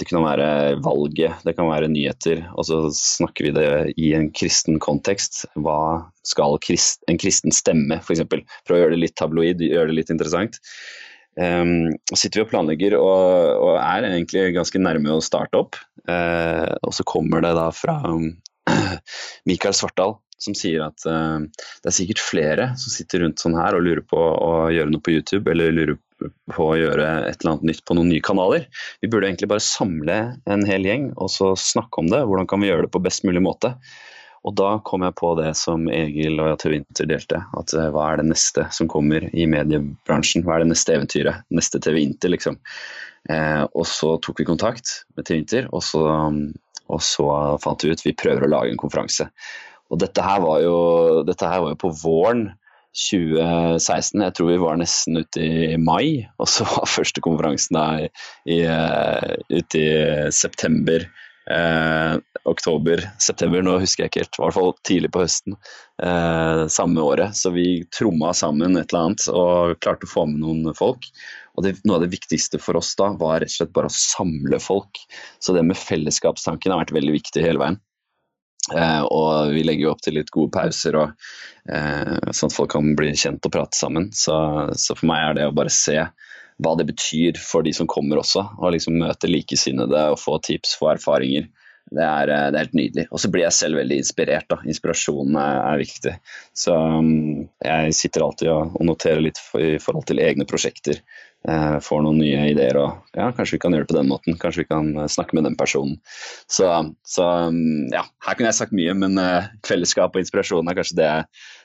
Det 0.00 0.08
kan 0.08 0.24
være 0.24 0.80
valget, 0.82 1.42
det 1.44 1.52
kan 1.58 1.68
være 1.68 1.90
nyheter. 1.92 2.46
Og 2.56 2.66
så 2.66 2.80
snakker 2.96 3.48
vi 3.48 3.54
det 3.58 3.68
i 4.00 4.12
en 4.16 4.30
kristen 4.34 4.80
kontekst. 4.82 5.44
Hva 5.54 6.08
skal 6.26 6.56
en 6.56 7.20
kristen 7.20 7.54
stemme, 7.54 8.00
f.eks.? 8.00 8.24
Prøve 8.30 8.78
å 8.78 8.82
gjøre 8.82 8.96
det 8.96 9.02
litt 9.04 9.16
tabloid, 9.20 9.62
gjøre 9.62 9.92
det 9.92 9.98
litt 10.00 10.12
interessant. 10.14 10.58
Um, 11.32 11.94
sitter 12.12 12.42
vi 12.42 12.44
og 12.44 12.50
planlegger 12.50 12.98
og, 12.98 13.22
og, 13.56 13.76
er 13.80 14.04
egentlig 14.04 14.50
ganske 14.52 14.80
nærme 14.82 15.14
å 15.14 15.22
starte 15.24 15.62
opp. 15.62 15.78
Uh, 16.08 16.68
og 16.82 16.92
så 16.96 17.06
kommer 17.08 17.44
det 17.44 17.54
da 17.56 17.70
fra 17.72 18.00
um, 18.10 18.32
Mikael 19.48 19.76
Svartdal 19.76 20.18
som 20.42 20.56
sier 20.58 20.82
at 20.84 21.04
uh, 21.06 21.40
det 21.44 21.88
er 21.88 21.96
sikkert 21.96 22.24
flere 22.24 22.68
som 22.80 22.92
sitter 22.92 23.24
rundt 23.24 23.40
sånn 23.40 23.56
her 23.56 23.78
og 23.78 23.86
lurer 23.86 24.02
på 24.04 24.18
å 24.18 24.52
gjøre 24.74 24.92
noe 24.92 25.04
på 25.04 25.14
YouTube 25.14 25.52
eller 25.52 25.72
lurer 25.72 25.96
på 26.52 26.68
å 26.70 26.78
gjøre 26.78 27.08
et 27.28 27.40
eller 27.40 27.54
annet 27.54 27.68
nytt 27.72 27.84
på 27.88 27.96
noen 27.98 28.10
nye 28.12 28.24
kanaler. 28.24 28.68
Vi 29.02 29.10
burde 29.10 29.28
egentlig 29.30 29.50
bare 29.52 29.64
samle 29.64 30.18
en 30.50 30.64
hel 30.68 30.88
gjeng 30.88 31.10
og 31.16 31.30
så 31.34 31.52
snakke 31.58 32.02
om 32.02 32.10
det. 32.12 32.24
Hvordan 32.28 32.48
kan 32.50 32.62
vi 32.62 32.70
gjøre 32.70 32.86
det 32.86 32.94
på 32.94 33.02
best 33.04 33.26
mulig 33.28 33.44
måte? 33.44 33.74
Og 34.42 34.56
da 34.58 34.72
kom 34.82 35.04
jeg 35.06 35.14
på 35.20 35.36
det 35.38 35.52
som 35.58 35.84
Egil 35.86 36.40
og 36.42 36.56
TV 36.58 36.80
Inter 36.80 37.06
delte. 37.06 37.44
At 37.58 37.74
uh, 37.78 37.86
hva 37.94 38.08
er 38.10 38.18
det 38.18 38.32
neste 38.32 38.66
som 38.74 38.90
kommer 38.90 39.28
i 39.30 39.46
mediebransjen? 39.46 40.42
Hva 40.46 40.56
er 40.56 40.64
det 40.64 40.72
neste 40.72 40.96
eventyret? 40.96 41.46
Neste 41.54 41.78
TV 41.82 42.00
Inter, 42.02 42.32
liksom. 42.34 42.58
Eh, 43.30 43.62
og 43.78 43.86
så 43.86 44.16
tok 44.18 44.40
vi 44.40 44.48
kontakt 44.48 45.04
med 45.14 45.26
TV 45.28 45.42
Inter, 45.44 45.68
og 45.70 45.84
så, 45.86 46.02
og 46.90 47.04
så, 47.06 47.26
fant 47.62 47.84
vi 47.84 47.92
ut 47.94 48.02
vi 48.02 48.16
prøver 48.18 48.46
å 48.46 48.50
lage 48.50 48.72
en 48.72 48.80
konferanse. 48.80 49.28
Og 49.92 50.00
dette 50.02 50.24
her 50.24 50.42
var 50.42 50.58
jo, 50.64 50.74
her 51.28 51.62
var 51.62 51.70
jo 51.70 51.78
på 51.84 51.92
våren 52.02 52.48
2016. 52.96 54.20
Jeg 54.20 54.34
tror 54.36 54.50
vi 54.50 54.60
var 54.60 54.78
nesten 54.80 55.22
ute 55.22 55.40
i 55.42 55.76
mai, 55.80 56.28
og 56.38 56.50
så 56.50 56.66
var 56.68 56.90
første 56.90 57.24
konferansen 57.24 57.78
da 57.78 57.86
eh, 58.04 59.36
ute 59.52 59.80
i 59.80 59.92
september 60.34 61.06
eh, 61.50 62.16
oktober, 62.44 63.02
september, 63.18 63.62
nå 63.62 63.78
husker 63.82 64.04
jeg 64.04 64.12
ikke 64.12 64.22
helt, 64.24 64.38
i 64.38 64.42
hvert 64.44 64.56
fall 64.56 64.72
tidlig 64.86 65.12
på 65.14 65.22
høsten 65.24 65.56
eh, 66.02 66.64
samme 66.72 67.04
året. 67.04 67.36
Så 67.38 67.52
vi 67.54 67.84
tromma 67.94 68.32
sammen 68.36 68.76
et 68.76 68.92
eller 68.92 69.08
annet 69.08 69.28
og 69.32 69.78
klarte 69.82 70.08
å 70.08 70.12
få 70.12 70.26
med 70.30 70.42
noen 70.42 70.76
folk. 70.78 71.08
Og 71.56 71.66
det, 71.66 71.76
Noe 71.84 71.98
av 71.98 72.06
det 72.06 72.12
viktigste 72.14 72.60
for 72.62 72.78
oss 72.80 72.94
da 72.98 73.10
var 73.20 73.42
rett 73.42 73.52
og 73.52 73.58
slett 73.58 73.74
bare 73.76 73.90
å 73.90 73.96
samle 73.96 74.60
folk. 74.62 75.02
Så 75.42 75.56
det 75.56 75.64
med 75.68 75.78
fellesskapstanken 75.78 76.72
har 76.72 76.84
vært 76.84 76.96
veldig 76.96 77.18
viktig 77.20 77.44
hele 77.44 77.62
veien. 77.62 77.80
Eh, 78.70 79.02
og 79.10 79.50
vi 79.56 79.64
legger 79.66 79.88
jo 79.88 79.94
opp 79.96 80.02
til 80.04 80.14
litt 80.20 80.30
gode 80.30 80.52
pauser, 80.54 80.98
og, 81.00 81.16
eh, 81.66 82.30
sånn 82.30 82.52
at 82.52 82.56
folk 82.56 82.70
kan 82.76 82.92
bli 82.98 83.10
kjent 83.18 83.48
og 83.48 83.54
prate 83.54 83.78
sammen. 83.78 84.12
Så, 84.14 84.36
så, 84.78 84.94
for 84.94 85.08
meg 85.10 85.24
er 85.24 85.40
det 85.40 85.48
å 85.48 85.56
bare 85.56 85.72
se 85.72 85.98
hva 86.62 86.76
det 86.78 86.86
betyr 86.92 87.40
for 87.42 87.66
de 87.66 87.72
som 87.74 87.88
kommer 87.90 88.20
også. 88.22 88.44
Å 88.62 88.70
liksom 88.70 89.00
møte 89.02 89.30
likesinnede 89.30 90.06
og 90.12 90.20
få 90.22 90.38
tips, 90.46 90.76
få 90.78 90.92
erfaringer. 90.94 91.48
Det 91.92 92.04
er, 92.06 92.30
eh, 92.30 92.46
det 92.52 92.60
er, 92.60 92.68
helt 92.68 92.78
nydelig. 92.78 93.06
Og 93.10 93.20
så 93.24 93.32
blir 93.32 93.46
jeg 93.48 93.58
selv 93.58 93.82
veldig 93.82 93.98
inspirert. 94.04 94.48
da. 94.52 94.60
Inspirasjonen 94.68 95.40
er, 95.42 95.58
er 95.72 95.82
viktig. 95.82 96.14
Så 96.54 96.76
um, 96.76 97.48
jeg 97.66 97.98
sitter 97.98 98.28
alltid 98.28 98.52
og, 98.54 98.78
og 98.78 98.88
noterer 98.92 99.26
litt 99.26 99.42
for, 99.42 99.64
i 99.74 99.82
forhold 99.82 100.06
til 100.08 100.22
egne 100.22 100.46
prosjekter 100.48 101.02
får 101.82 102.02
noen 102.04 102.20
nye 102.22 102.44
ideer 102.52 102.76
og 102.78 103.16
ja, 103.16 103.30
kanskje 103.34 103.56
vi 103.56 103.62
kan 103.64 103.74
gjøre 103.74 103.86
det 103.86 103.90
på 103.90 103.96
den 103.98 104.10
måten. 104.10 104.36
Kanskje 104.38 104.62
vi 104.62 104.68
kan 104.70 104.92
eh, 104.96 105.08
snakke 105.10 105.36
med 105.36 105.48
den 105.48 105.56
personen. 105.58 105.98
Så, 106.46 106.68
så 107.02 107.28
mm, 107.50 107.90
ja, 107.94 108.04
her 108.26 108.38
kunne 108.38 108.52
jeg 108.52 108.58
sagt 108.60 108.76
mye, 108.76 108.94
men 108.98 109.18
eh, 109.18 109.50
fellesskap 109.66 110.14
og 110.14 110.22
inspirasjon 110.22 110.70
er 110.70 110.78
kanskje 110.78 110.98
det, 111.00 111.10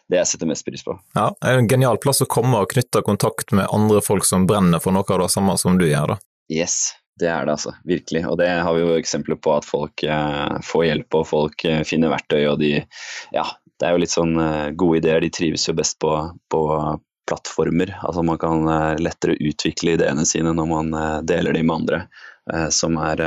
det 0.09 0.21
jeg 0.21 0.31
setter 0.31 0.49
mest 0.49 0.65
pris 0.67 0.85
på. 0.85 0.97
Ja, 1.17 1.29
det 1.37 1.51
er 1.51 1.61
en 1.61 1.69
genial 1.69 2.01
plass 2.01 2.23
å 2.25 2.29
komme 2.29 2.63
og 2.63 2.71
knytte 2.73 3.05
kontakt 3.05 3.53
med 3.55 3.69
andre 3.73 4.01
folk 4.05 4.25
som 4.27 4.47
brenner 4.49 4.81
for 4.83 4.95
noe 4.95 5.05
av 5.05 5.27
det 5.27 5.33
samme 5.35 5.57
som 5.61 5.77
du 5.79 5.85
gjør, 5.87 6.15
da. 6.15 6.21
Yes, 6.53 6.95
det 7.19 7.29
er 7.29 7.45
det, 7.45 7.57
altså. 7.57 7.73
Virkelig. 7.87 8.23
Og 8.29 8.37
det 8.41 8.49
har 8.49 8.75
vi 8.75 8.83
jo 8.83 8.97
eksempler 8.97 9.39
på 9.41 9.55
at 9.57 9.67
folk 9.67 10.03
eh, 10.03 10.57
får 10.65 10.89
hjelp, 10.89 11.21
og 11.21 11.29
folk 11.29 11.65
eh, 11.69 11.83
finner 11.87 12.13
verktøy, 12.13 12.43
og 12.49 12.61
de 12.63 12.75
Ja, 13.35 13.47
det 13.77 13.87
er 13.87 13.93
jo 13.93 14.01
litt 14.01 14.13
sånn 14.13 14.37
eh, 14.41 14.69
gode 14.77 15.01
ideer. 15.01 15.21
De 15.23 15.31
trives 15.33 15.67
jo 15.67 15.75
best 15.77 15.99
på, 16.01 16.13
på, 16.51 16.61
plattformer. 17.27 17.99
Altså 18.01 18.23
man 18.23 18.37
kan 18.37 18.67
eh, 18.67 18.95
lettere 18.99 19.37
utvikle 19.39 19.97
ideene 19.97 20.25
sine 20.25 20.53
når 20.55 20.71
man 20.71 20.93
eh, 20.93 21.19
deler 21.27 21.53
dem 21.53 21.69
med 21.69 21.81
andre 21.81 22.01
eh, 22.53 22.67
som, 22.73 22.97
er, 23.03 23.23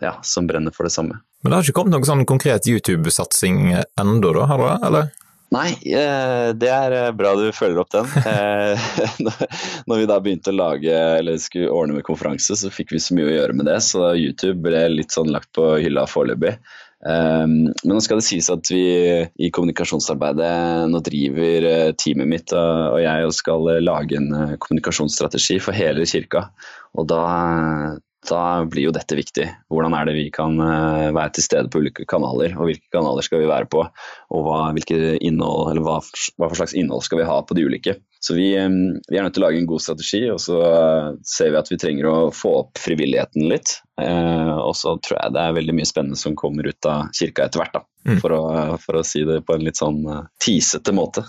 ja, 0.00 0.16
som 0.22 0.46
brenner 0.46 0.74
for 0.74 0.88
det 0.88 0.94
samme. 0.94 1.20
Men 1.42 1.50
det 1.52 1.58
har 1.58 1.66
ikke 1.66 1.80
kommet 1.80 1.96
noen 1.96 2.08
sånn 2.08 2.26
konkret 2.28 2.66
YouTube-satsing 2.70 3.70
ennå, 3.76 4.32
da? 4.34 4.48
Har 4.50 4.62
det, 4.62 4.74
eller? 4.88 5.14
Nei, 5.54 5.68
det 5.78 6.70
er 6.72 7.12
bra 7.14 7.36
du 7.38 7.44
følger 7.54 7.78
opp 7.84 7.92
den. 7.94 8.08
Når 9.86 10.00
vi 10.00 10.08
da 10.10 10.16
begynte 10.24 10.50
å 10.50 10.56
lage, 10.58 10.96
eller 11.20 11.38
skulle 11.38 11.70
ordne 11.70 12.00
med 12.00 12.06
konferanse, 12.08 12.56
så 12.58 12.72
fikk 12.72 12.96
vi 12.96 13.02
så 13.04 13.14
mye 13.14 13.28
å 13.28 13.36
gjøre 13.36 13.54
med 13.60 13.70
det, 13.70 13.76
så 13.86 14.10
YouTube 14.18 14.58
ble 14.66 14.82
litt 14.96 15.14
sånn 15.14 15.30
lagt 15.30 15.52
på 15.54 15.76
hylla 15.84 16.08
foreløpig. 16.10 16.56
Um, 17.04 17.68
men 17.84 17.92
nå 17.92 18.00
skal 18.00 18.22
det 18.22 18.24
sies 18.24 18.48
at 18.48 18.70
vi 18.72 18.80
i 19.36 19.50
kommunikasjonsarbeidet 19.52 20.88
Nå 20.88 21.02
driver 21.04 21.66
uh, 21.68 21.90
teamet 22.00 22.30
mitt 22.30 22.54
og 22.56 22.96
jeg 23.02 23.26
og 23.28 23.34
skal 23.36 23.68
uh, 23.68 23.82
lage 23.84 24.16
en 24.16 24.56
kommunikasjonsstrategi 24.62 25.58
for 25.60 25.76
hele 25.76 26.06
kirka. 26.08 26.46
Og 26.96 27.04
da, 27.12 27.20
da 28.30 28.42
blir 28.64 28.88
jo 28.88 28.94
dette 28.96 29.18
viktig. 29.18 29.44
Hvordan 29.68 29.98
er 29.98 30.08
det 30.08 30.16
vi 30.16 30.26
kan 30.32 30.56
være 30.56 31.36
til 31.36 31.44
stede 31.44 31.68
på 31.68 31.84
ulike 31.84 32.08
kanaler, 32.08 32.56
og 32.56 32.70
hvilke 32.70 32.88
kanaler 32.96 33.26
skal 33.26 33.44
vi 33.44 33.50
være 33.50 33.68
på, 33.68 33.84
og 34.32 34.46
hva, 34.46 34.60
innhold, 34.72 35.82
hva, 35.84 35.98
hva 36.00 36.48
for 36.48 36.56
slags 36.56 36.72
innhold 36.72 37.04
skal 37.04 37.20
vi 37.20 37.28
ha 37.28 37.36
på 37.44 37.58
de 37.58 37.66
ulike. 37.68 37.98
Så 38.26 38.34
vi, 38.34 38.48
vi, 39.08 39.18
er 39.18 39.22
nødt 39.22 39.36
til 39.36 39.44
å 39.44 39.46
lage 39.46 39.60
en 39.60 39.68
god 39.70 39.82
strategi, 39.84 40.24
og 40.34 40.40
så 40.42 40.56
ser 41.22 41.52
vi 41.52 41.58
at 41.60 41.68
vi 41.70 41.76
trenger 41.78 42.08
å 42.10 42.14
få 42.34 42.56
opp 42.64 42.80
frivilligheten 42.82 43.44
litt. 43.46 43.76
Eh, 44.02 44.56
og 44.58 44.72
så 44.74 44.96
tror 44.98 45.20
jeg 45.20 45.34
det 45.36 45.44
er 45.44 45.54
veldig 45.54 45.74
mye 45.78 45.86
spennende 45.86 46.18
som 46.18 46.34
kommer 46.38 46.66
ut 46.66 46.88
av 46.90 47.12
kirka 47.14 47.44
etter 47.46 47.62
hvert, 47.62 47.76
da. 47.76 47.84
Mm. 48.06 48.18
For, 48.24 48.34
å, 48.34 48.40
for, 48.82 48.98
å, 48.98 49.04
si 49.06 49.22
det 49.26 49.36
på 49.46 49.54
en 49.54 49.62
litt 49.66 49.78
sånn 49.78 50.00
tisete 50.42 50.94
måte. 50.94 51.22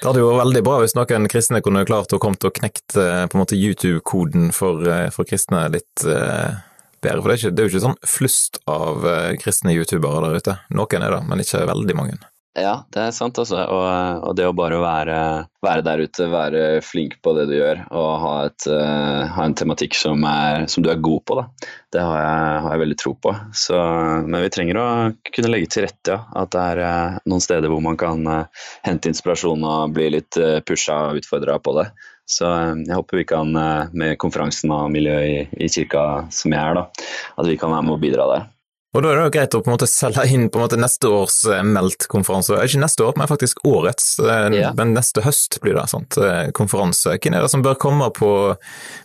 Det 0.00 0.08
hadde 0.08 0.24
jo 0.24 0.32
vært 0.32 0.42
veldig 0.42 0.64
bra 0.66 0.80
hvis 0.82 0.96
noen 0.98 1.30
kristne 1.30 1.62
kunne 1.62 1.86
klart 1.86 2.14
å 2.14 2.20
komme 2.22 2.38
til 2.38 2.50
å 2.50 2.54
knekte 2.58 3.06
på 3.30 3.38
en 3.38 3.42
måte 3.44 3.58
YouTube-koden 3.58 4.50
for, 4.54 4.90
for, 5.14 5.30
kristne 5.30 5.64
litt 5.74 6.06
bedre. 6.06 7.22
For 7.22 7.30
det 7.30 7.36
er, 7.36 7.38
ikke, 7.38 7.54
det 7.54 7.62
er, 7.62 7.66
jo 7.66 7.74
ikke 7.74 7.86
sånn 7.86 7.98
flust 8.16 8.62
av 8.70 9.06
kristne 9.42 9.74
youtubere 9.74 10.26
der 10.26 10.42
ute. 10.42 10.58
Noen 10.74 11.06
er 11.06 11.18
det, 11.18 11.24
men 11.30 11.46
ikke 11.46 11.66
veldig 11.70 11.98
mange. 11.98 12.20
Ja, 12.58 12.80
det 12.90 12.98
er 12.98 13.12
sant, 13.14 13.38
altså. 13.38 13.60
Og, 13.62 14.24
og 14.26 14.34
det 14.34 14.48
å 14.48 14.54
bare 14.56 14.80
være, 14.82 15.18
være, 15.62 15.84
der 15.86 16.00
ute, 16.02 16.26
være 16.32 16.62
flink 16.82 17.14
på 17.22 17.34
det 17.36 17.44
du 17.46 17.54
gjør, 17.54 17.84
og 17.94 18.08
ha, 18.24 18.32
et, 18.48 18.66
uh, 18.66 19.22
ha 19.36 19.46
en 19.46 19.54
tematikk 19.54 19.94
som, 19.94 20.24
er, 20.26 20.66
som, 20.66 20.82
du 20.82 20.90
er 20.90 20.98
god 20.98 21.22
på, 21.30 21.38
da. 21.38 21.70
det 21.94 22.02
har 22.02 22.18
jeg, 22.18 22.58
har 22.64 22.74
jeg 22.74 22.82
veldig 22.82 22.98
tro 23.04 23.14
på. 23.22 23.36
Så, 23.54 23.78
men 24.26 24.42
vi 24.42 24.50
trenger 24.50 24.82
å 24.82 24.88
kunne 25.30 25.54
legge 25.54 25.70
til 25.70 25.86
rette, 25.86 26.16
ja. 26.16 26.26
At 26.42 26.50
det 26.56 26.66
er 26.74 26.82
uh, 26.82 27.18
noen 27.30 27.46
steder 27.46 27.70
hvor 27.70 27.86
man 27.86 28.00
kan 28.00 28.26
uh, 28.26 28.64
hente 28.82 29.14
inspirasjon 29.14 29.62
og 29.70 29.94
bli 29.94 30.10
litt 30.18 30.42
uh, 30.42 30.58
pusha 30.66 30.98
og 31.12 31.22
utfordra 31.22 31.60
på 31.62 31.78
det. 31.78 31.90
Så 32.30 32.50
jeg 32.50 32.94
håper 32.94 33.22
vi 33.22 33.26
kan, 33.26 33.48
med 33.90 34.18
konferansen 34.22 34.70
og 34.70 34.92
miljøet 34.94 35.26
i, 35.26 35.64
i 35.66 35.70
kirka 35.70 36.28
som 36.30 36.54
jeg 36.54 36.62
er, 36.62 36.78
da, 36.78 37.10
at 37.42 37.48
vi 37.50 37.58
kan 37.58 37.74
være 37.74 37.86
med 37.88 37.96
å 37.96 38.02
bidra 38.02 38.26
der. 38.30 38.50
Og 38.90 39.04
da 39.04 39.10
er 39.12 39.20
det 39.20 39.26
jo 39.28 39.32
greit 39.36 39.54
å 39.54 39.60
på 39.62 39.70
en 39.70 39.76
måte 39.76 39.86
selge 39.86 40.24
inn 40.34 40.48
på 40.50 40.58
en 40.58 40.64
måte 40.64 40.78
neste 40.80 41.10
års 41.14 41.44
eh, 41.46 41.62
Meldt-konferanse. 41.62 42.56
Ikke 42.58 42.80
neste 42.82 43.04
år, 43.06 43.14
men 43.20 43.30
faktisk 43.30 43.62
årets. 43.68 44.16
Yeah. 44.18 44.72
Men 44.78 44.96
neste 44.96 45.22
høst 45.22 45.60
blir 45.62 45.78
det 45.78 45.86
sant, 45.92 46.18
eh, 46.18 46.48
konferanse. 46.56 47.14
Hvem 47.14 47.36
er 47.38 47.46
det 47.46 47.52
som 47.52 47.62
bør 47.62 47.78
komme 47.78 48.10
på 48.16 48.32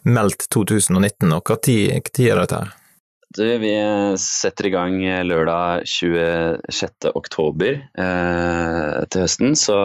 Meldt 0.10 0.48
2019, 0.50 1.30
og 1.38 1.54
når 1.54 2.34
er 2.34 2.42
dette 2.42 2.64
her? 2.64 2.74
Du, 3.36 3.44
vi 3.60 3.74
setter 4.22 4.70
i 4.70 4.72
gang 4.72 4.94
lørdag 5.28 5.84
26. 5.92 7.10
oktober 7.20 7.82
eh, 7.84 9.00
til 9.12 9.26
høsten, 9.26 9.58
så 9.60 9.78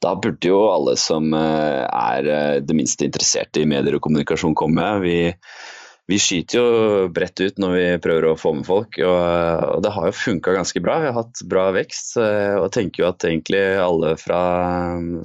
da 0.00 0.12
burde 0.14 0.48
jo 0.48 0.62
alle 0.70 0.94
som 1.00 1.34
er 1.36 2.30
det 2.62 2.76
minste 2.78 3.04
interessert 3.04 3.60
i 3.60 3.66
medier 3.68 3.98
og 3.98 4.06
kommunikasjon 4.06 4.56
komme. 4.56 4.92
Vi 5.02 5.18
vi 6.08 6.16
skyter 6.16 6.56
jo 6.56 7.08
bredt 7.12 7.40
ut 7.42 7.58
når 7.60 7.74
vi 7.74 7.84
prøver 8.00 8.30
å 8.30 8.38
få 8.40 8.54
med 8.56 8.64
folk, 8.68 8.96
og, 9.04 9.18
og 9.76 9.82
det 9.84 9.92
har 9.92 10.08
jo 10.08 10.16
funka 10.16 10.54
ganske 10.56 10.80
bra. 10.80 10.96
Vi 11.02 11.10
har 11.10 11.18
hatt 11.18 11.42
bra 11.50 11.66
vekst 11.76 12.16
eh, 12.22 12.56
og 12.56 12.70
tenker 12.72 13.04
jo 13.04 13.10
at 13.10 13.26
egentlig 13.28 13.60
alle 13.82 14.14
fra, 14.20 14.40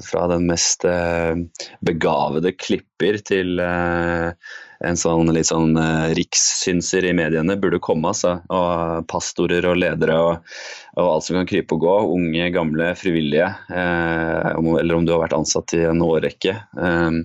fra 0.03 0.27
den 0.33 0.49
mest 0.51 0.83
eh, 0.89 1.39
begavede 1.87 2.51
klipper 2.59 3.21
til 3.23 3.63
eh, 3.63 4.35
en 4.83 4.99
sånn 4.99 5.31
litt 5.31 5.47
sånn 5.47 5.77
rikssynser 6.17 7.07
i 7.07 7.15
mediene 7.15 7.55
burde 7.55 7.79
komme. 7.79 8.11
Altså. 8.11 8.35
Og 8.51 9.07
pastorer 9.07 9.63
og 9.69 9.79
ledere 9.79 10.17
og, 10.19 10.55
og, 10.97 11.05
alt 11.05 11.27
som 11.29 11.39
kan 11.39 11.47
krype 11.47 11.77
og 11.77 11.85
gå. 11.85 11.93
Unge, 12.17 12.49
gamle, 12.51 12.91
frivillige. 12.99 13.47
Eh, 13.71 14.49
eller 14.51 14.97
om 14.97 15.07
du 15.07 15.15
har 15.15 15.23
vært 15.23 15.37
ansatt 15.39 15.77
i 15.79 15.85
en 15.87 16.03
årrekke. 16.03 16.57
Eh, 16.75 17.23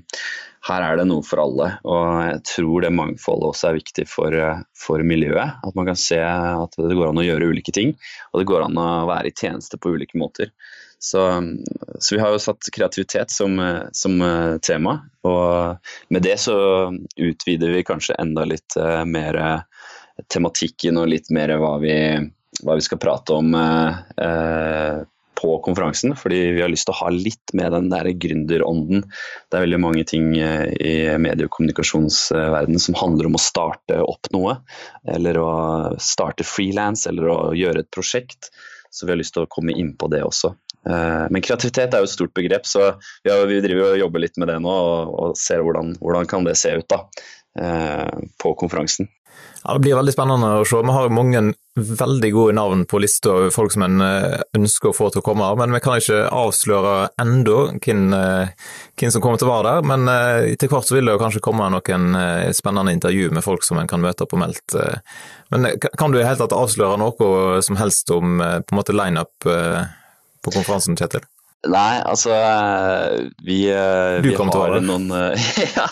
her 0.69 0.85
er 0.85 0.99
det 1.01 1.07
noe 1.09 1.25
for 1.27 1.43
alle. 1.43 1.69
Og 1.89 2.09
jeg 2.29 2.41
tror 2.53 2.85
det 2.85 2.95
mangfoldet 2.95 3.51
også 3.51 3.71
er 3.71 3.79
viktig 3.79 4.07
for, 4.11 4.35
for, 4.79 5.05
miljøet. 5.07 5.61
At 5.65 5.79
man 5.79 5.89
kan 5.89 5.99
se 5.99 6.21
at 6.23 6.79
det 6.79 6.97
går 6.99 7.11
an 7.11 7.23
å 7.23 7.27
gjøre 7.27 7.51
ulike 7.53 7.75
ting, 7.75 7.95
og 8.33 8.43
det 8.43 8.49
går 8.51 8.67
an 8.67 8.81
å 8.81 8.91
være 9.11 9.31
i 9.33 9.37
tjeneste 9.37 9.81
på 9.81 9.95
ulike 9.97 10.21
måter. 10.21 10.53
Så, 10.99 11.23
så 12.03 12.17
vi 12.17 12.19
har 12.19 12.33
jo 12.35 12.41
satt 12.43 12.73
kreativitet 12.75 13.31
som, 13.31 13.55
som, 13.95 14.17
tema, 14.67 14.97
og 15.23 15.93
med 16.11 16.25
det 16.27 16.35
så 16.43 16.57
utvider 17.15 17.71
vi 17.71 17.85
kanskje 17.87 18.17
enda 18.19 18.43
litt 18.51 18.75
mer 19.07 19.39
tematikken 20.27 20.99
og 20.99 21.13
litt 21.13 21.31
mer 21.31 21.55
hva 21.63 21.77
vi, 21.79 21.95
hva 22.65 22.75
vi 22.75 22.83
skal 22.83 22.99
prate 22.99 23.37
om 23.39 23.55
uh, 23.55 25.07
på 25.39 25.55
konferansen, 25.65 26.15
fordi 26.19 26.41
vi 26.57 26.63
har 26.65 26.71
lyst 26.73 26.89
til 26.89 26.97
å 26.97 27.01
ha 27.03 27.11
litt 27.15 27.55
med 27.57 27.73
den 27.75 27.89
der 27.93 28.11
gründerånden. 28.21 29.05
Det 29.49 29.59
er 29.59 29.67
veldig 29.67 29.81
mange 29.83 30.05
ting 30.09 30.33
eh, 30.37 30.67
i 30.75 30.95
medie- 31.21 31.47
og 31.47 31.55
kommunikasjonsverdenen 31.55 32.83
som 32.83 32.99
handler 32.99 33.31
om 33.31 33.39
å 33.39 33.43
starte 33.43 34.01
opp 34.03 34.31
noe, 34.35 34.59
eller 35.09 35.39
å 35.43 35.51
starte 36.03 36.47
frilans, 36.47 37.07
eller 37.11 37.31
å 37.31 37.39
gjøre 37.57 37.85
et 37.85 37.93
prosjekt. 37.95 38.51
Så 38.91 39.07
vi 39.07 39.15
har 39.15 39.21
lyst 39.21 39.37
til 39.37 39.45
å 39.47 39.53
komme 39.53 39.77
inn 39.77 39.95
på 40.01 40.09
det 40.11 40.25
også. 40.27 40.55
Eh, 40.89 41.25
men 41.31 41.45
kreativitet 41.45 41.95
er 41.95 42.03
jo 42.03 42.09
et 42.09 42.15
stort 42.15 42.35
begrep, 42.37 42.67
så 42.69 42.93
vi, 43.27 43.61
driver 43.65 43.93
og 43.93 44.03
jobber 44.03 44.25
litt 44.25 44.39
med 44.41 44.51
det 44.51 44.59
nå 44.65 44.75
og 44.75 45.37
ser 45.39 45.65
hvordan, 45.65 45.97
hvordan 46.03 46.31
kan 46.31 46.49
det 46.49 46.57
se 46.61 46.75
ut 46.79 46.89
da, 46.91 47.03
eh, 47.61 48.27
på 48.41 48.55
konferansen. 48.59 49.11
Ja, 49.69 49.75
Det 49.75 49.81
blir 49.85 49.99
veldig 49.99 50.13
spennende 50.15 50.49
å 50.57 50.65
se. 50.65 50.79
Vi 50.81 50.93
har 50.97 51.11
mange 51.13 51.41
veldig 51.77 52.29
gode 52.33 52.55
navn 52.57 52.87
på 52.89 53.03
lista 53.03 53.35
over 53.35 53.51
folk 53.53 53.75
som 53.75 53.85
en 53.85 54.01
eh, 54.01 54.39
ønsker 54.57 54.89
å 54.89 54.97
få 54.97 55.11
til 55.13 55.21
å 55.21 55.27
komme, 55.27 55.51
men 55.61 55.77
vi 55.77 55.83
kan 55.85 56.01
ikke 56.01 56.23
avsløre 56.33 56.95
ennå 57.21 57.59
hvem, 57.77 58.07
eh, 58.17 58.73
hvem, 58.97 59.13
som 59.13 59.21
kommer 59.21 59.37
til 59.37 59.51
å 59.51 59.53
være 59.53 59.69
der. 59.69 59.87
Men 59.93 60.09
etter 60.09 60.65
til 60.65 60.73
hvert 60.73 60.89
så 60.89 60.97
vil 60.97 61.13
det 61.13 61.19
kanskje 61.21 61.45
komme 61.45 61.69
noen 61.75 62.09
spennende 62.57 62.97
intervju 62.97 63.29
med 63.37 63.45
folk 63.45 63.67
som 63.69 63.77
en 63.77 63.91
kan 63.93 64.01
møte 64.01 64.25
på 64.25 64.41
Meldt. 64.41 64.73
Men 65.53 65.69
kan 66.01 66.17
du 66.17 66.23
i 66.23 66.25
hele 66.25 66.41
tatt 66.41 66.57
avsløre 66.57 66.97
noe 67.05 67.61
som 67.61 67.77
helst 67.77 68.09
om 68.17 68.41
på 68.41 68.73
en 68.73 68.81
måte 68.81 68.97
lineup 68.97 69.37
på 69.45 70.55
konferansen, 70.55 70.97
Kjetil? 70.97 71.29
Nei, 71.67 71.99
altså 72.07 72.31
Vi, 73.43 73.65
eh, 73.67 74.21
vi 74.23 74.35
har 74.39 74.81
noen 74.85 75.11
eh, 75.11 75.47
Ja, 75.77 75.89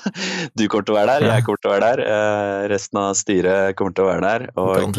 du 0.54 0.68
kommer 0.70 0.87
til 0.87 0.94
å 0.94 0.99
være 1.00 1.16
der, 1.16 1.30
jeg 1.32 1.46
kommer 1.46 1.62
til 1.62 1.70
å 1.70 1.75
være 1.75 1.88
der. 1.88 2.02
Eh, 2.06 2.66
resten 2.70 3.00
av 3.02 3.16
styret 3.18 3.78
kommer 3.78 3.96
til 3.96 4.06
å 4.06 4.12
være 4.12 4.28
der. 4.28 4.46
Og 4.62 4.94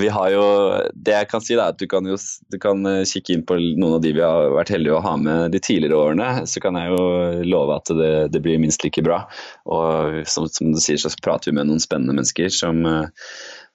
Vi 0.00 0.08
har 0.12 0.30
jo 0.32 0.46
Det 0.92 1.14
jeg 1.14 1.28
kan 1.30 1.44
si, 1.44 1.54
er 1.56 1.62
at 1.66 1.78
du 1.80 1.86
kan 1.88 2.08
jo 2.08 2.16
du 2.48 2.58
kan 2.60 2.80
eh, 2.88 3.04
kikke 3.08 3.36
inn 3.36 3.44
på 3.48 3.58
noen 3.60 3.98
av 3.98 4.02
de 4.04 4.14
vi 4.16 4.24
har 4.24 4.52
vært 4.56 4.72
heldige 4.72 4.96
å 4.96 5.04
ha 5.04 5.14
med 5.20 5.52
de 5.52 5.60
tidligere 5.60 6.00
årene. 6.00 6.46
Så 6.48 6.64
kan 6.64 6.76
jeg 6.80 6.92
jo 6.94 7.44
love 7.44 7.76
at 7.76 7.92
det, 8.00 8.12
det 8.32 8.42
blir 8.44 8.60
minst 8.60 8.84
like 8.84 9.04
bra. 9.04 9.22
Og 9.68 10.24
som, 10.28 10.48
som, 10.48 10.72
du 10.72 10.80
sier, 10.80 11.00
så 11.00 11.12
prater 11.20 11.52
vi 11.52 11.58
med 11.60 11.68
noen 11.68 11.84
spennende 11.84 12.16
mennesker 12.16 12.48
som 12.52 12.84
eh, 12.88 13.28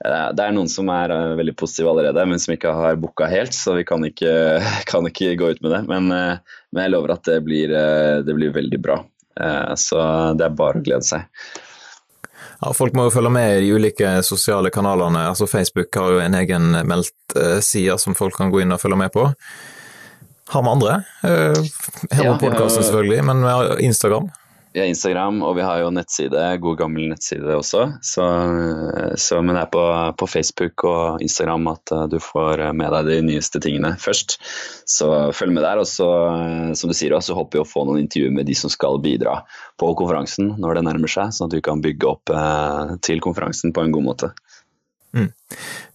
Det 0.04 0.44
er 0.44 0.56
noen 0.56 0.68
som 0.72 0.90
er 0.92 1.14
eh, 1.16 1.34
veldig 1.40 1.56
positive 1.60 1.94
allerede, 1.94 2.26
men 2.28 2.42
som 2.44 2.56
ikke 2.56 2.74
har 2.76 3.00
booka 3.00 3.30
helt, 3.32 3.56
så 3.56 3.78
vi 3.78 3.86
kan 3.88 4.04
ikke, 4.04 4.34
kan 4.92 5.08
ikke, 5.08 5.36
gå 5.40 5.54
ut 5.56 5.62
med 5.64 5.78
det. 5.78 5.84
Men, 5.90 6.10
men 6.12 6.86
jeg 6.86 6.94
lover 6.94 7.16
at 7.16 7.28
det 7.30 7.40
blir, 7.46 7.72
det 8.28 8.36
blir 8.36 8.56
veldig 8.56 8.82
bra. 8.84 9.00
Så 9.80 9.98
det 10.38 10.46
er 10.46 10.58
bare 10.58 10.78
å 10.78 10.84
glede 10.86 11.08
seg. 11.08 11.24
Ja, 12.64 12.72
Folk 12.74 12.96
må 12.96 13.08
jo 13.08 13.14
følge 13.14 13.32
med 13.34 13.58
i 13.58 13.64
de 13.66 13.72
ulike 13.76 14.10
sosiale 14.24 14.72
kanalene. 14.72 15.28
altså 15.28 15.48
Facebook 15.48 15.96
har 16.00 16.12
jo 16.16 16.20
en 16.24 16.36
egen 16.40 16.72
meldt 16.88 17.36
eh, 17.36 17.60
side 17.60 17.98
som 18.00 18.16
folk 18.16 18.38
kan 18.38 18.54
gå 18.54 18.64
inn 18.64 18.72
og 18.72 18.80
følge 18.82 19.00
med 19.00 19.12
på. 19.12 19.26
Har 20.54 20.64
vi 20.64 20.72
andre? 20.72 20.96
Eh, 21.28 21.60
her 22.12 22.30
ja, 22.30 22.38
podkasten 22.40 22.86
selvfølgelig, 22.86 23.24
men 23.28 23.44
Instagram. 23.84 24.30
Vi 24.74 24.82
har 24.82 24.90
Instagram, 24.90 25.44
og 25.46 25.54
vi 25.60 25.66
har 25.66 25.84
jo 25.84 25.92
nettside, 25.94 26.44
god 26.64 26.80
gammel 26.80 27.12
nettside 27.12 27.54
også. 27.54 27.84
Så, 28.02 28.26
så, 29.22 29.42
men 29.46 29.54
det 29.54 29.62
er 29.62 29.72
på, 29.74 29.84
på, 30.18 30.28
Facebook 30.30 30.86
og 30.90 31.22
Instagram 31.22 31.70
at 31.76 31.94
uh, 31.94 32.06
du 32.10 32.18
får 32.18 32.64
med 32.74 32.90
deg 32.96 33.12
de 33.12 33.20
nyeste 33.28 33.62
tingene 33.62 33.94
først. 34.02 34.40
Så 34.90 35.10
følg 35.38 35.54
med 35.54 35.62
der. 35.68 35.84
Og 35.84 35.86
så, 35.90 36.10
som 36.74 36.90
du 36.90 36.98
sier, 36.98 37.14
så 37.22 37.38
håper 37.38 37.60
vi 37.60 37.64
å 37.64 37.70
få 37.70 37.86
noen 37.86 38.02
intervjuer 38.02 38.34
med 38.34 38.50
de 38.50 38.58
som 38.58 38.74
skal 38.74 38.98
bidra 39.04 39.44
på 39.78 39.94
konferansen 40.00 40.56
når 40.58 40.80
det 40.80 40.88
nærmer 40.90 41.12
seg, 41.12 41.30
sånn 41.38 41.52
at 41.52 41.58
vi 41.60 41.66
kan 41.70 41.84
bygge 41.84 42.10
opp 42.10 42.34
til 43.06 43.22
konferansen 43.22 43.76
på 43.76 43.86
en 43.86 43.94
god 43.94 44.10
måte. 44.10 44.34
Mm. 45.14 45.30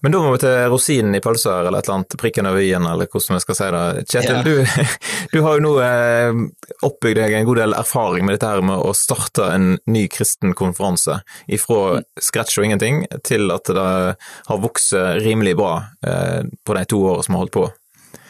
Men 0.00 0.14
da 0.14 0.18
må 0.22 0.30
vi 0.30 0.38
til 0.44 0.68
rosinen 0.70 1.16
i 1.18 1.20
pølsa 1.22 1.56
eller 1.58 1.80
et 1.80 1.88
eller 1.88 1.96
annet, 1.96 2.16
prikken 2.20 2.46
over 2.46 2.62
i-en, 2.62 2.86
eller 2.86 3.08
hvordan 3.10 3.34
vi 3.34 3.42
skal 3.42 3.58
si 3.58 3.70
det. 3.74 4.04
Kjetil, 4.12 4.36
ja. 4.36 4.42
du, 4.46 4.84
du, 5.32 5.38
har 5.42 5.58
jo 5.58 5.64
nå 5.64 5.72
eh, 5.82 6.42
oppbygd 6.86 7.18
deg 7.18 7.34
en 7.40 7.48
god 7.48 7.60
del 7.64 7.74
erfaring 7.80 8.28
med 8.28 8.38
dette 8.38 8.52
her 8.52 8.62
med 8.70 8.78
å 8.78 8.94
starte 8.94 9.50
en 9.56 9.72
ny 9.90 10.04
kristen 10.12 10.54
konferanse. 10.58 11.18
Ifra 11.50 11.98
mm. 11.98 12.06
scratch 12.30 12.60
og 12.60 12.68
ingenting 12.68 13.02
til 13.26 13.50
at 13.54 13.74
det 13.74 13.90
har 14.14 14.62
vokst 14.62 14.94
rimelig 15.24 15.58
bra 15.58 15.74
eh, 16.06 16.46
på 16.46 16.78
de 16.78 16.86
to 16.88 17.02
årene 17.02 17.26
som 17.26 17.38
har 17.38 17.46
holdt 17.46 17.56
på. 17.58 17.66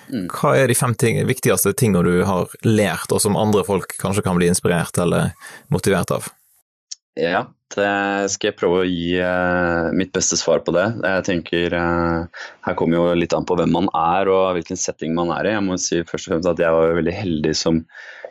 Mm. 0.09 0.25
Hva 0.33 0.54
er 0.57 0.71
de 0.71 0.76
fem 0.76 0.95
ting, 0.97 1.21
viktigste 1.28 1.75
tingene 1.76 2.07
du 2.07 2.25
har 2.25 2.49
lært, 2.64 3.12
og 3.12 3.21
som 3.21 3.37
andre 3.37 3.64
folk 3.66 3.92
kanskje 4.00 4.25
kan 4.25 4.38
bli 4.40 4.49
inspirert 4.49 4.97
eller 5.04 5.35
motivert 5.73 6.16
av? 6.16 6.33
Ja, 7.18 7.48
det 7.75 8.30
skal 8.32 8.52
jeg 8.52 8.56
prøve 8.60 8.82
å 8.82 8.88
gi 8.88 9.18
uh, 9.20 9.90
mitt 9.96 10.12
beste 10.14 10.38
svar 10.38 10.62
på 10.64 10.72
det. 10.76 10.87
Jeg 11.02 11.25
tenker 11.26 11.75
uh, 11.75 12.44
Her 12.64 12.76
kommer 12.78 13.00
jo 13.00 13.16
litt 13.18 13.34
an 13.37 13.46
på 13.48 13.58
hvem 13.58 13.75
man 13.75 13.90
er 13.96 14.30
og 14.32 14.54
hvilken 14.56 14.78
setting 14.78 15.16
man 15.16 15.32
er 15.34 15.48
i. 15.48 15.56
Jeg 15.56 15.66
må 15.66 15.76
si 15.82 16.00
først 16.06 16.28
og 16.28 16.37
fremst 16.37 16.52
at 16.52 16.62
jeg 16.62 16.76
var 16.76 16.96
veldig 17.00 17.16
heldig 17.16 17.56
som 17.58 17.82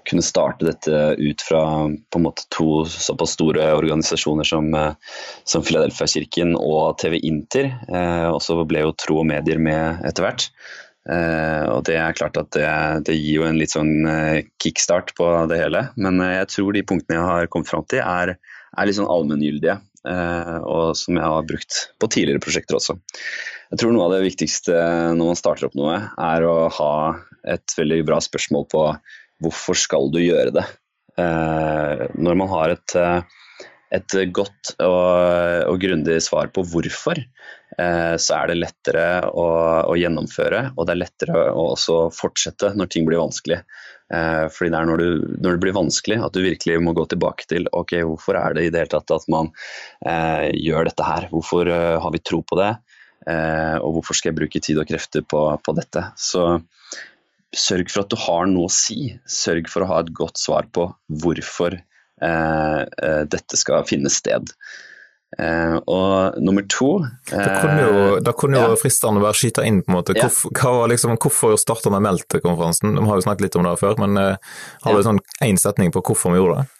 kunne 0.08 0.24
starte 0.24 0.64
dette 0.64 1.00
ut 1.20 1.44
fra 1.44 1.62
på 1.92 2.20
en 2.20 2.24
måte 2.24 2.46
to 2.56 2.86
såpass 2.88 3.36
store 3.36 3.66
organisasjoner 3.76 4.48
som, 4.48 4.72
uh, 4.72 4.96
som 5.44 5.66
Philadelphia-kirken 5.68 6.56
og 6.56 6.98
TV 7.04 7.20
Inter. 7.28 7.74
og 8.32 8.40
så 8.42 8.58
ble 8.64 8.86
jo 8.86 8.96
Tro 8.96 9.20
og 9.22 9.28
Medier 9.28 9.60
med 9.60 10.08
etter 10.08 10.24
hvert. 10.24 10.48
Og 11.08 11.86
det 11.88 11.96
er 11.96 12.16
klart 12.18 12.36
at 12.36 12.50
det, 12.52 12.68
det 13.08 13.16
gir 13.16 13.38
jo 13.38 13.46
en 13.48 13.60
litt 13.60 13.72
sånn 13.72 14.04
kickstart 14.60 15.14
på 15.16 15.28
det 15.48 15.62
hele. 15.62 15.86
Men 15.96 16.20
jeg 16.20 16.50
tror 16.52 16.76
de 16.76 16.84
punktene 16.84 17.16
jeg 17.16 17.28
har 17.30 17.50
kommet 17.54 17.72
fram 17.72 17.86
til, 17.88 18.04
er 18.04 18.34
er 18.78 18.88
litt 18.88 18.98
sånn 18.98 19.10
allmenngyldige, 19.10 19.78
eh, 20.08 20.58
og 20.62 20.98
som 21.00 21.18
jeg 21.18 21.26
har 21.26 21.48
brukt 21.48 21.80
på 22.02 22.10
tidligere 22.14 22.44
prosjekter 22.44 22.80
også. 22.80 22.98
Jeg 23.72 23.82
tror 23.82 23.94
noe 23.94 24.08
av 24.08 24.16
det 24.16 24.26
viktigste 24.26 24.76
når 25.18 25.34
man 25.34 25.40
starter 25.40 25.70
opp 25.70 25.78
noe, 25.78 25.98
er 26.14 26.48
å 26.48 26.58
ha 26.74 26.94
et 27.48 27.78
veldig 27.78 28.02
bra 28.08 28.20
spørsmål 28.24 28.68
på 28.72 28.84
hvorfor 29.44 29.78
skal 29.80 30.12
du 30.14 30.22
gjøre 30.24 30.54
det. 30.56 30.66
Eh, 31.20 32.08
når 32.18 32.40
man 32.40 32.52
har 32.54 32.76
et, 32.76 32.96
eh, 32.96 33.22
et 33.96 34.16
godt 34.36 34.74
og, 34.84 35.70
og 35.72 35.78
grundig 35.80 36.18
svar 36.26 36.50
på 36.52 36.64
hvorfor, 36.68 37.22
så 37.78 38.34
er 38.34 38.50
det 38.50 38.56
lettere 38.58 39.04
å, 39.28 39.44
å, 39.92 39.94
gjennomføre, 40.00 40.72
og 40.74 40.88
det 40.88 40.94
er 40.96 41.00
lettere 41.02 41.42
å 41.52 41.68
også 41.76 41.98
fortsette 42.16 42.72
når 42.80 42.90
ting 42.90 43.06
blir 43.06 43.22
vanskelig. 43.22 43.60
Eh, 44.08 44.46
fordi 44.54 44.72
det 44.72 44.80
er 44.80 44.88
når, 44.88 45.02
du, 45.02 45.24
når, 45.44 45.58
det 45.58 45.62
blir 45.66 45.76
vanskelig 45.76 46.18
at 46.24 46.36
du 46.36 46.40
virkelig 46.46 46.78
må 46.80 46.94
gå 46.96 47.04
tilbake 47.12 47.48
til 47.50 47.68
ok, 47.76 47.98
hvorfor 48.08 48.40
er 48.40 48.56
det 48.56 48.68
i 48.68 48.70
det 48.72 48.86
hele 48.86 48.94
tatt 48.94 49.12
at 49.12 49.26
man 49.32 49.52
eh, 50.08 50.48
gjør 50.56 50.88
dette 50.88 51.08
her. 51.08 51.28
Hvorfor 51.34 51.68
eh, 51.72 51.96
har 52.04 52.14
vi 52.16 52.24
tro 52.24 52.40
på 52.48 52.60
det, 52.60 52.72
eh, 53.28 53.76
og 53.82 53.98
hvorfor 53.98 54.18
skal 54.18 54.32
jeg 54.32 54.40
bruke 54.40 54.64
tid 54.64 54.80
og 54.80 54.88
krefter 54.90 55.28
på, 55.28 55.44
på, 55.60 55.76
dette. 55.78 56.06
Så 56.16 56.48
sørg 57.52 57.92
for 57.92 58.06
at 58.06 58.14
du 58.14 58.18
har 58.22 58.48
noe 58.52 58.72
å 58.72 58.74
si. 58.74 59.12
Sørg 59.28 59.68
for 59.72 59.84
å 59.84 59.92
ha 59.92 60.02
et 60.04 60.14
godt 60.16 60.40
svar 60.40 60.72
på 60.72 60.88
hvorfor 61.24 61.76
eh, 61.76 61.84
eh, 61.84 61.97
dette 62.18 63.58
skal 63.60 63.86
finne 63.86 64.10
sted. 64.10 64.50
Uh, 65.36 65.76
og 65.92 66.38
nummer 66.40 66.64
to 66.72 67.02
uh, 67.02 67.10
Da 67.36 67.58
kunne 67.60 67.82
jo, 67.84 68.04
da 68.24 68.32
kunne 68.32 68.62
jo 68.62 68.70
ja. 68.72 68.78
fristende 68.80 69.20
være 69.20 69.36
skyta 69.36 69.66
inn, 69.68 69.82
på 69.84 69.92
en 69.92 69.98
måte. 69.98 70.16
Hvorfor, 70.16 70.54
ja. 70.56 70.88
liksom, 70.88 71.18
hvorfor 71.20 71.58
starta 71.60 71.92
vi 71.92 72.00
Meldt-konferansen? 72.06 72.96
Vi 72.96 73.04
har 73.10 73.20
jo 73.20 73.26
snakket 73.26 73.44
litt 73.44 73.58
om 73.60 73.68
det 73.68 73.76
før, 73.82 74.00
men 74.06 74.16
uh, 74.16 74.56
har 74.86 74.96
du 74.96 75.02
ja. 75.02 75.06
sånn 75.10 75.20
én 75.44 75.60
setning 75.60 75.92
på 75.92 76.02
hvorfor 76.08 76.32
vi 76.32 76.40
gjorde 76.40 76.62
det? 76.62 76.74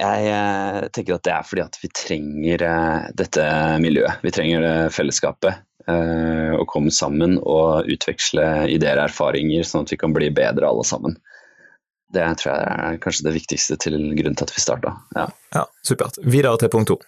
Jeg 0.00 0.88
tenker 0.96 1.18
at 1.18 1.26
det 1.28 1.32
er 1.36 1.44
fordi 1.44 1.62
at 1.66 1.74
vi 1.82 1.90
trenger 1.92 2.62
dette 3.12 3.42
miljøet. 3.84 4.22
Vi 4.24 4.32
trenger 4.32 4.62
det 4.64 4.76
fellesskapet. 4.96 5.66
Å 5.90 6.64
komme 6.70 6.88
sammen 6.94 7.34
og 7.42 7.90
utveksle 7.92 8.46
ideer 8.72 8.96
og 8.96 9.10
erfaringer, 9.10 9.66
sånn 9.68 9.84
at 9.84 9.92
vi 9.92 9.98
kan 10.00 10.14
bli 10.16 10.30
bedre 10.32 10.70
alle 10.70 10.86
sammen. 10.88 11.18
Det 12.10 12.26
tror 12.40 12.52
jeg 12.52 12.74
er 12.90 13.00
kanskje 13.02 13.28
det 13.28 13.36
viktigste 13.36 13.78
til 13.80 13.96
grunnen 14.18 14.36
til 14.38 14.48
at 14.48 14.52
vi 14.54 14.62
starta. 14.62 14.94
Ja. 15.16 15.28
ja, 15.54 15.64
supert. 15.86 16.18
Videre 16.26 16.58
til 16.60 16.72
punkt 16.72 16.90
to. 16.90 16.98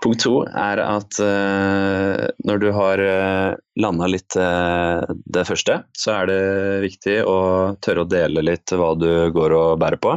Punkt 0.00 0.22
to 0.22 0.34
er 0.46 0.80
at 0.80 1.18
uh, 1.20 2.28
når 2.46 2.62
du 2.62 2.68
har 2.72 3.02
uh, 3.02 3.10
eh, 3.10 3.58
landa 3.82 4.06
litt 4.08 4.36
uh, 4.38 5.02
det 5.26 5.44
første, 5.48 5.82
så 5.92 6.14
er 6.14 6.30
det 6.30 6.40
viktig 6.86 7.18
å 7.28 7.40
tørre 7.82 8.06
å 8.06 8.08
dele 8.08 8.44
litt 8.46 8.72
hva 8.72 8.94
du 8.96 9.10
går 9.34 9.56
og 9.58 9.82
bærer 9.82 10.00
på. 10.00 10.16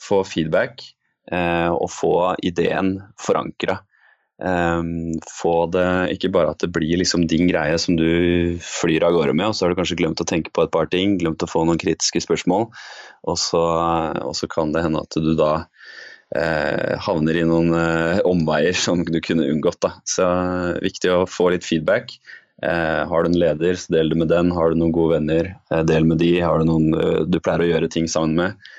Få 0.00 0.22
feedback 0.24 0.80
uh, 1.32 1.74
og 1.74 1.90
få 1.92 2.14
ideen 2.46 2.96
forankra. 3.20 3.80
Um, 4.40 5.18
få 5.28 5.66
det 5.68 6.14
ikke 6.14 6.30
bare 6.32 6.54
at 6.54 6.62
det 6.64 6.70
blir 6.72 6.96
liksom 6.96 7.26
din 7.28 7.44
greie 7.50 7.76
som 7.76 7.98
du 7.98 8.56
flyr 8.64 9.04
av 9.04 9.12
gårde 9.12 9.34
med, 9.36 9.50
og 9.50 9.56
så 9.56 9.66
har 9.66 9.74
du 9.74 9.80
kanskje 9.80 9.98
glemt 10.00 10.22
å 10.22 10.28
tenke 10.28 10.52
på 10.54 10.64
et 10.64 10.72
par 10.72 10.88
ting, 10.88 11.18
glemt 11.20 11.44
å 11.44 11.50
få 11.50 11.66
noen 11.68 11.80
kritiske 11.80 12.22
spørsmål, 12.24 12.70
og 13.28 13.36
så, 13.40 13.64
og 14.24 14.32
så 14.38 14.48
kan 14.48 14.72
det 14.72 14.86
hende 14.86 15.02
at 15.04 15.18
du 15.20 15.34
da 15.36 15.52
eh, 16.36 16.96
havner 17.04 17.36
i 17.36 17.46
noen 17.46 17.74
eh, 17.76 18.22
omveier 18.28 18.76
som 18.76 19.04
du 19.04 19.20
kunne 19.24 19.48
unngått. 19.50 19.80
Da. 19.84 19.94
Så 20.08 20.24
eh, 20.24 20.80
viktig 20.88 21.12
å 21.12 21.26
få 21.28 21.50
litt 21.54 21.66
feedback. 21.66 22.16
Eh, 22.62 23.08
har 23.08 23.22
du 23.22 23.30
en 23.30 23.38
leder, 23.40 23.74
så 23.74 23.94
del 23.94 24.12
det 24.12 24.18
med 24.20 24.28
den. 24.28 24.52
Har 24.52 24.70
du 24.70 24.80
noen 24.80 24.92
gode 24.92 25.16
venner, 25.18 25.54
eh, 25.70 25.84
del 25.88 26.08
med 26.08 26.20
de. 26.20 26.32
Har 26.44 26.60
du 26.60 26.68
noen 26.68 26.94
eh, 26.94 27.20
du 27.28 27.40
pleier 27.40 27.64
å 27.64 27.70
gjøre 27.70 27.92
ting 27.92 28.08
sammen 28.10 28.36
med, 28.40 28.70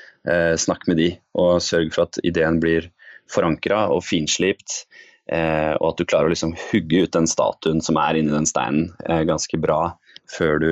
snakk 0.62 0.84
med 0.86 1.00
de. 1.02 1.08
Og 1.34 1.64
sørg 1.66 1.96
for 1.96 2.06
at 2.06 2.20
ideen 2.22 2.60
blir 2.62 2.92
forankra 3.32 3.88
og 3.90 4.04
finslipt. 4.06 4.84
Og 5.32 5.86
at 5.88 6.00
du 6.00 6.04
klarer 6.10 6.28
å 6.28 6.32
liksom 6.34 6.56
hugge 6.72 7.04
ut 7.06 7.14
den 7.14 7.28
statuen 7.30 7.80
som 7.86 8.00
er 8.02 8.18
inni 8.20 8.34
den 8.34 8.48
steinen 8.50 8.90
ganske 9.30 9.60
bra 9.62 9.94
før 10.32 10.60
du 10.64 10.72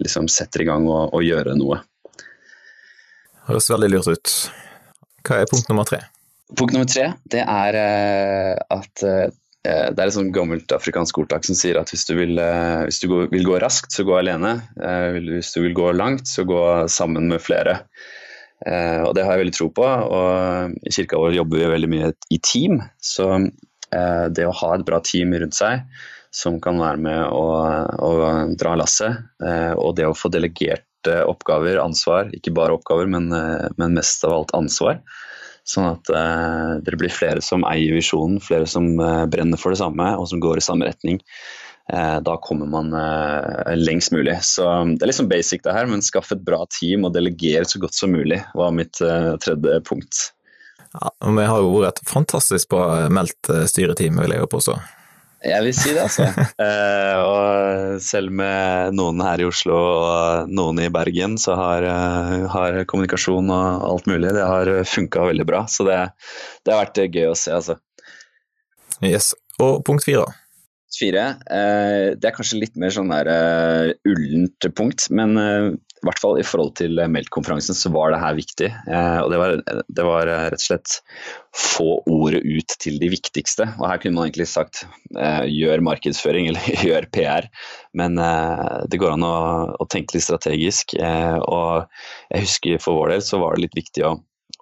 liksom 0.00 0.28
setter 0.30 0.62
i 0.62 0.68
gang 0.68 0.86
å 0.88 1.20
gjøre 1.24 1.56
noe. 1.58 1.80
Høres 3.48 3.70
veldig 3.72 3.90
lurt 3.90 4.10
ut. 4.14 4.32
Hva 5.26 5.42
er 5.42 5.50
punkt 5.50 5.68
nummer 5.70 5.88
tre? 5.88 6.00
Punkt 6.56 6.74
nummer 6.74 6.88
tre 6.90 7.12
det 7.30 7.42
er 7.44 7.76
uh, 7.78 8.54
at 8.78 9.04
uh, 9.06 9.26
det 9.60 10.00
er 10.00 10.06
et 10.06 10.14
sånt 10.16 10.32
gammelt 10.34 10.72
afrikansk 10.72 11.18
ordtak 11.20 11.44
som 11.44 11.58
sier 11.58 11.76
at 11.76 11.90
hvis 11.92 12.06
du 12.08 12.14
vil, 12.16 12.38
hvis 12.86 13.02
du 13.02 13.10
vil 13.12 13.44
gå 13.44 13.58
raskt, 13.60 13.92
så 13.92 14.06
gå 14.08 14.14
alene. 14.16 14.54
hvis 15.18 15.50
du 15.52 15.58
vil 15.60 15.74
gå 15.76 15.90
langt, 15.92 16.24
så 16.24 16.46
gå 16.48 16.62
sammen 16.88 17.28
med 17.28 17.42
flere. 17.44 17.74
og 18.64 19.12
det 19.12 19.26
har 19.26 19.36
jeg 19.36 19.42
veldig 19.42 19.56
tro 19.58 19.68
på. 19.76 19.84
Og 19.84 20.78
i 20.80 20.94
kirka 20.96 21.20
vår 21.20 21.36
jobber 21.36 21.60
vi 21.60 21.68
veldig 21.74 21.90
mye 21.92 22.08
i 22.32 22.40
team. 22.40 22.80
Så 23.04 23.28
det 23.90 24.44
å 24.46 24.54
ha 24.54 24.74
et 24.76 24.84
bra 24.86 25.00
team 25.02 25.32
rundt 25.34 25.56
seg 25.56 25.82
som 26.30 26.60
kan 26.62 26.78
være 26.78 27.00
med 27.02 27.20
å, 27.34 27.46
å 28.06 28.10
dra 28.54 28.76
lasset, 28.78 29.18
og 29.74 29.96
det 29.98 30.06
å 30.06 30.14
få 30.14 30.30
delegert 30.30 30.86
oppgaver, 31.08 31.78
ansvar, 31.80 32.30
ikke 32.34 32.52
bare 32.52 32.76
oppgaver, 32.76 33.06
men, 33.06 33.32
eh, 33.32 33.68
men 33.76 33.94
mest 33.94 34.24
av 34.24 34.32
alt 34.32 34.54
ansvar. 34.54 35.00
Sånn 35.64 35.86
at 35.92 36.10
eh, 36.10 36.78
dere 36.84 36.98
blir 36.98 37.12
flere 37.12 37.42
som 37.44 37.64
eier 37.68 37.94
visjonen, 37.94 38.40
flere 38.42 38.66
som 38.66 38.92
eh, 39.00 39.26
brenner 39.30 39.60
for 39.60 39.72
det 39.72 39.80
samme 39.80 40.14
og 40.16 40.28
som 40.28 40.40
går 40.42 40.58
i 40.58 40.64
samme 40.64 40.88
retning. 40.88 41.20
Eh, 41.92 42.18
da 42.24 42.36
kommer 42.42 42.66
man 42.70 42.92
eh, 42.96 43.76
lengst 43.76 44.12
mulig. 44.12 44.38
Så 44.46 44.66
Det 44.96 45.04
er 45.04 45.12
liksom 45.12 45.30
basic 45.30 45.64
det 45.64 45.76
her, 45.76 45.88
men 45.90 46.04
skaff 46.04 46.32
et 46.32 46.44
bra 46.44 46.64
team 46.80 47.06
og 47.06 47.14
delegere 47.14 47.68
så 47.68 47.80
godt 47.82 47.96
som 47.96 48.14
mulig, 48.14 48.40
var 48.54 48.74
mitt 48.74 49.00
eh, 49.04 49.32
tredje 49.42 49.80
punkt. 49.88 50.30
Ja, 50.94 51.10
Vi 51.22 51.44
har 51.46 51.60
jo 51.62 51.76
vært 51.78 52.00
et 52.02 52.10
fantastisk 52.10 52.72
bra 52.72 53.08
meldt 53.12 53.52
styreteam, 53.70 54.18
vil 54.22 54.34
jeg 54.34 54.42
jo 54.42 54.50
påstå. 54.50 54.78
Jeg 55.40 55.64
vil 55.64 55.72
si 55.72 55.92
det, 55.96 56.02
altså. 56.04 56.26
eh, 56.66 57.18
og 57.24 58.00
selv 58.04 58.32
med 58.36 58.96
noen 58.98 59.22
her 59.24 59.40
i 59.40 59.46
Oslo 59.48 59.76
og 59.78 60.50
noen 60.52 60.82
i 60.84 60.90
Bergen, 60.92 61.38
så 61.40 61.56
har, 61.56 61.86
uh, 61.86 62.44
har 62.52 62.82
kommunikasjon 62.90 63.48
og 63.48 63.86
alt 63.88 64.10
mulig 64.10 64.34
det 64.36 64.44
har 64.44 64.72
funka 64.84 65.30
veldig 65.30 65.46
bra. 65.48 65.64
Så 65.70 65.88
det, 65.88 65.96
det, 66.66 66.74
har 66.74 66.82
vært 66.82 67.00
gøy 67.08 67.30
å 67.30 67.38
se, 67.38 67.56
altså. 67.56 67.78
Yes. 69.00 69.32
Og 69.60 69.80
punkt 69.86 70.04
fire? 70.04 70.26
Fire. 70.92 71.24
Eh, 71.48 72.06
det 72.20 72.28
er 72.28 72.36
kanskje 72.36 72.60
litt 72.60 72.76
mer 72.80 72.92
sånn 72.92 73.12
der 73.12 73.30
uh, 73.32 73.92
ullent 74.10 74.68
punkt, 74.76 75.08
men 75.14 75.36
uh, 75.40 75.70
i 76.00 76.08
hvert 76.08 76.20
fall 76.22 76.38
i 76.40 76.46
forhold 76.46 76.72
til 76.80 76.96
Meldt-konferansen 77.12 77.76
så 77.76 77.92
var 77.92 78.14
det 78.14 78.20
her 78.22 78.38
viktig. 78.38 78.70
Uh, 78.86 79.20
og 79.24 79.32
det 79.32 79.40
var, 79.40 79.54
det 79.84 80.06
var, 80.06 80.30
rett 80.50 80.56
og 80.60 80.64
slett 80.64 80.94
få 81.56 81.88
ordet 82.08 82.40
ut 82.44 82.76
til 82.80 82.96
de 83.02 83.10
viktigste. 83.12 83.66
Og 83.78 83.84
her 83.90 84.00
kunne 84.00 84.16
man 84.16 84.30
egentlig 84.30 84.48
sagt 84.48 84.84
gjør 85.10 85.84
markedsføring 85.84 86.48
eller 86.50 86.86
gjør 86.86 87.08
PR, 87.12 87.50
men 87.98 88.16
det 88.16 89.00
går 89.02 89.16
an 89.16 89.26
å, 89.26 89.36
å 89.76 89.86
tenke 89.90 90.14
litt 90.16 90.24
strategisk. 90.24 90.94
og 90.96 91.90
jeg 92.30 92.46
husker 92.46 92.82
for 92.82 93.00
vår 93.00 93.16
del 93.16 93.24
så 93.26 93.40
var 93.42 93.56
det 93.56 93.66
litt 93.66 93.80
viktig 93.82 94.06
å 94.06 94.16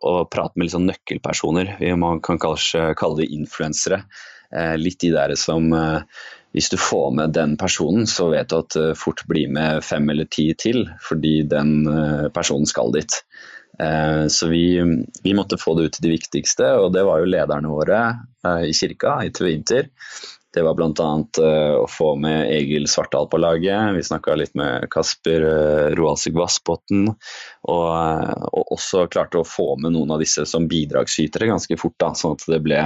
å 0.07 0.25
prate 0.31 0.59
med 0.61 0.71
sånn 0.73 0.87
nøkkelpersoner. 0.89 1.77
Man 1.99 2.21
kan 2.25 2.39
kanskje 2.39 2.93
kalle 2.99 3.23
det 3.23 3.33
influensere. 3.35 4.03
Eh, 4.49 4.77
litt 4.81 5.01
de 5.03 5.11
der 5.13 5.35
som 5.37 5.73
eh, 5.77 6.01
hvis 6.57 6.71
du 6.73 6.79
får 6.81 7.11
med 7.19 7.35
den 7.37 7.57
personen, 7.61 8.07
så 8.09 8.31
vet 8.33 8.51
du 8.51 8.59
at 8.59 8.75
det 8.77 8.97
fort 8.99 9.25
blir 9.29 9.51
med 9.53 9.85
fem 9.85 10.09
eller 10.11 10.29
ti 10.33 10.49
til, 10.59 10.87
fordi 11.05 11.43
den 11.51 11.83
eh, 11.91 12.27
personen 12.35 12.69
skal 12.69 12.95
dit. 12.97 13.23
Så 13.79 14.49
vi, 14.51 14.81
vi, 15.23 15.33
måtte 15.39 15.55
få 15.61 15.77
det 15.79 15.85
ut 15.85 15.93
til 15.95 16.09
de 16.09 16.11
viktigste, 16.17 16.67
og 16.83 16.89
det 16.97 17.05
var 17.07 17.21
jo 17.23 17.29
lederne 17.31 17.71
våre 17.71 18.01
i 18.67 18.73
kirka, 18.75 19.13
i 19.23 19.31
Tvø 19.31 19.53
Inter. 19.53 19.87
Det 20.55 20.65
var 20.67 20.75
bl.a. 20.75 21.09
å 21.79 21.87
få 21.87 22.09
med 22.19 22.49
Egil 22.51 22.89
Svartdal 22.91 23.29
på 23.31 23.39
laget. 23.39 23.93
Vi 23.95 24.03
snakka 24.03 24.35
litt 24.41 24.55
med 24.59 24.89
Kasper 24.91 25.45
Roaldsig 25.95 26.33
Vassbotn. 26.35 27.07
Og, 27.07 27.89
og, 28.49 28.65
også 28.75 29.05
klarte 29.13 29.43
å 29.43 29.47
få 29.47 29.75
med 29.83 29.95
noen 29.95 30.17
av 30.17 30.25
disse 30.25 30.47
som 30.49 30.67
bidragsytere 30.71 31.51
ganske 31.53 31.79
fort, 31.79 31.99
da, 32.01 32.15
sånn 32.17 32.35
at 32.39 32.47
det 32.49 32.63
ble 32.65 32.81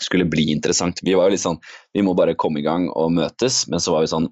skulle 0.00 0.28
bli 0.30 0.48
interessant. 0.52 1.02
Vi 1.04 1.14
var 1.18 1.28
jo 1.28 1.36
litt 1.36 1.44
sånn 1.44 1.60
Vi 1.92 2.04
må 2.04 2.14
bare 2.16 2.38
komme 2.38 2.62
i 2.62 2.64
gang 2.64 2.88
og 2.96 3.12
møtes. 3.12 3.66
Men 3.68 3.82
så 3.82 3.96
var 3.96 4.06
vi 4.06 4.12
sånn 4.14 4.30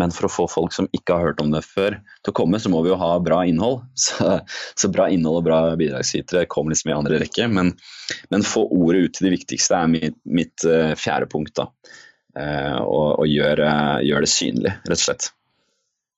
men 0.00 0.12
for 0.14 0.26
å 0.26 0.32
få 0.32 0.46
folk 0.48 0.72
som 0.72 0.88
ikke 0.96 1.16
har 1.16 1.26
hørt 1.28 1.42
om 1.42 1.50
det 1.52 1.60
før 1.66 1.98
til 2.24 2.32
å 2.32 2.36
komme, 2.36 2.60
så 2.60 2.70
må 2.72 2.80
vi 2.84 2.92
jo 2.92 2.96
ha 3.00 3.10
bra 3.20 3.42
innhold. 3.48 3.82
Så, 4.02 4.38
så 4.78 4.88
bra 4.92 5.08
innhold 5.12 5.42
og 5.42 5.46
bra 5.46 5.58
bidragsytere 5.78 6.46
kommer 6.50 6.72
liksom 6.72 6.90
i 6.90 6.96
andre 6.96 7.20
rekke. 7.22 7.46
Men, 7.52 7.74
men, 8.32 8.46
få 8.46 8.64
ordet 8.72 9.02
ut 9.04 9.18
til 9.18 9.28
de 9.28 9.34
viktigste 9.36 9.76
er 9.76 9.92
mitt, 9.92 10.16
mitt 10.24 10.64
uh, 10.64 10.96
fjerde 10.98 11.28
punkt. 11.32 11.54
da. 11.58 11.68
Uh, 12.32 12.80
og, 12.80 13.06
og 13.22 13.28
gjøre 13.28 13.68
uh, 13.68 14.00
gjør 14.04 14.24
det 14.24 14.32
synlig, 14.32 14.74
rett 14.88 14.98
og 14.98 15.04
slett. 15.04 15.28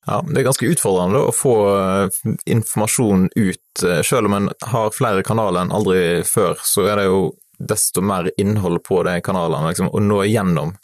Ja, 0.04 0.20
Det 0.22 0.40
er 0.40 0.46
ganske 0.46 0.68
utfordrende 0.68 1.20
å 1.24 1.32
få 1.32 1.54
eh, 1.72 2.16
informasjon 2.52 3.30
ut. 3.32 3.84
Selv 4.04 4.28
om 4.28 4.34
en 4.36 4.50
har 4.68 4.90
flere 4.92 5.24
kanaler 5.24 5.64
enn 5.64 5.72
aldri 5.72 6.02
før, 6.28 6.60
så 6.60 6.84
er 6.92 7.00
det 7.00 7.06
jo 7.08 7.22
desto 7.58 8.02
mer 8.02 8.30
innhold 8.40 8.82
på 8.84 9.02
de 9.06 9.18
kanalene 9.24 9.70
liksom, 9.70 9.90
å 9.94 10.02
nå 10.02 10.20
igjennom. 10.24 10.74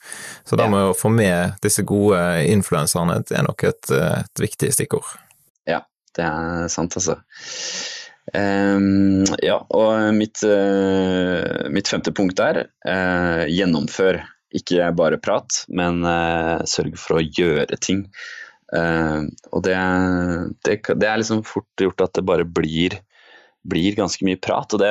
Så 0.44 0.58
det 0.58 0.68
med 0.70 0.90
å 0.90 0.96
få 0.96 1.10
med 1.12 1.60
disse 1.64 1.84
gode 1.86 2.20
influenserne, 2.50 3.20
er 3.30 3.46
nok 3.46 3.64
et, 3.68 3.92
et, 3.94 4.42
viktig 4.42 4.72
stikkord. 4.74 5.08
Ja, 5.68 5.82
det 6.16 6.26
er 6.26 6.68
sant, 6.72 6.96
altså. 7.00 7.20
Um, 8.30 9.24
ja, 9.42 9.56
og 9.74 10.14
mitt, 10.14 10.38
uh, 10.46 11.66
mitt, 11.72 11.88
femte 11.90 12.12
punkt 12.14 12.42
er 12.42 12.66
uh, 12.86 13.46
gjennomfør. 13.50 14.22
Ikke 14.54 14.88
bare 14.98 15.20
prat, 15.22 15.64
men 15.70 16.02
uh, 16.06 16.62
sørg 16.66 16.96
for 16.98 17.20
å 17.20 17.24
gjøre 17.24 17.78
ting. 17.78 18.06
og 18.70 19.62
det, 19.66 19.74
det, 20.62 20.74
det, 20.86 21.06
er 21.06 21.16
liksom 21.18 21.40
fort 21.42 21.82
gjort 21.82 22.04
at 22.04 22.12
det 22.14 22.22
bare 22.22 22.44
blir 22.46 23.00
blir 23.62 23.96
ganske 23.96 24.24
mye 24.24 24.40
prat, 24.40 24.72
og 24.72 24.80
det, 24.82 24.90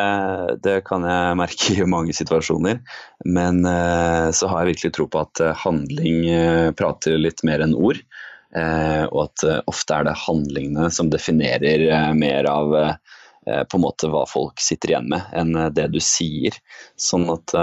det, 0.66 0.78
kan 0.88 1.06
jeg 1.08 1.38
merke 1.40 1.76
i 1.76 1.88
mange 1.90 2.16
situasjoner. 2.16 2.82
Men 3.26 3.64
eh, 3.66 4.30
så 4.36 4.50
har 4.52 4.64
jeg 4.64 4.76
virkelig 4.76 4.96
tro 4.98 5.08
på 5.10 5.24
at 5.26 5.44
eh, 5.44 5.62
handling 5.66 6.28
eh, 6.30 6.72
prater 6.78 7.18
litt 7.18 7.44
mer 7.48 7.66
enn 7.66 7.78
ord. 7.78 8.02
Og 8.50 9.18
at 9.22 9.44
ofte 9.70 9.94
er 9.94 10.08
det 10.08 10.16
handlingene 10.24 10.88
som 10.90 11.12
definerer 11.14 11.84
mer 12.18 12.48
av 12.50 12.72
på 13.46 13.78
en 13.78 13.84
måte 13.84 14.10
hva 14.10 14.24
folk 14.26 14.58
sitter 14.62 14.90
igjen 14.90 15.12
med, 15.14 15.28
enn 15.38 15.54
det 15.78 15.86
du 15.94 16.00
sier. 16.02 16.58
Sånn 16.98 17.28
at 17.30 17.54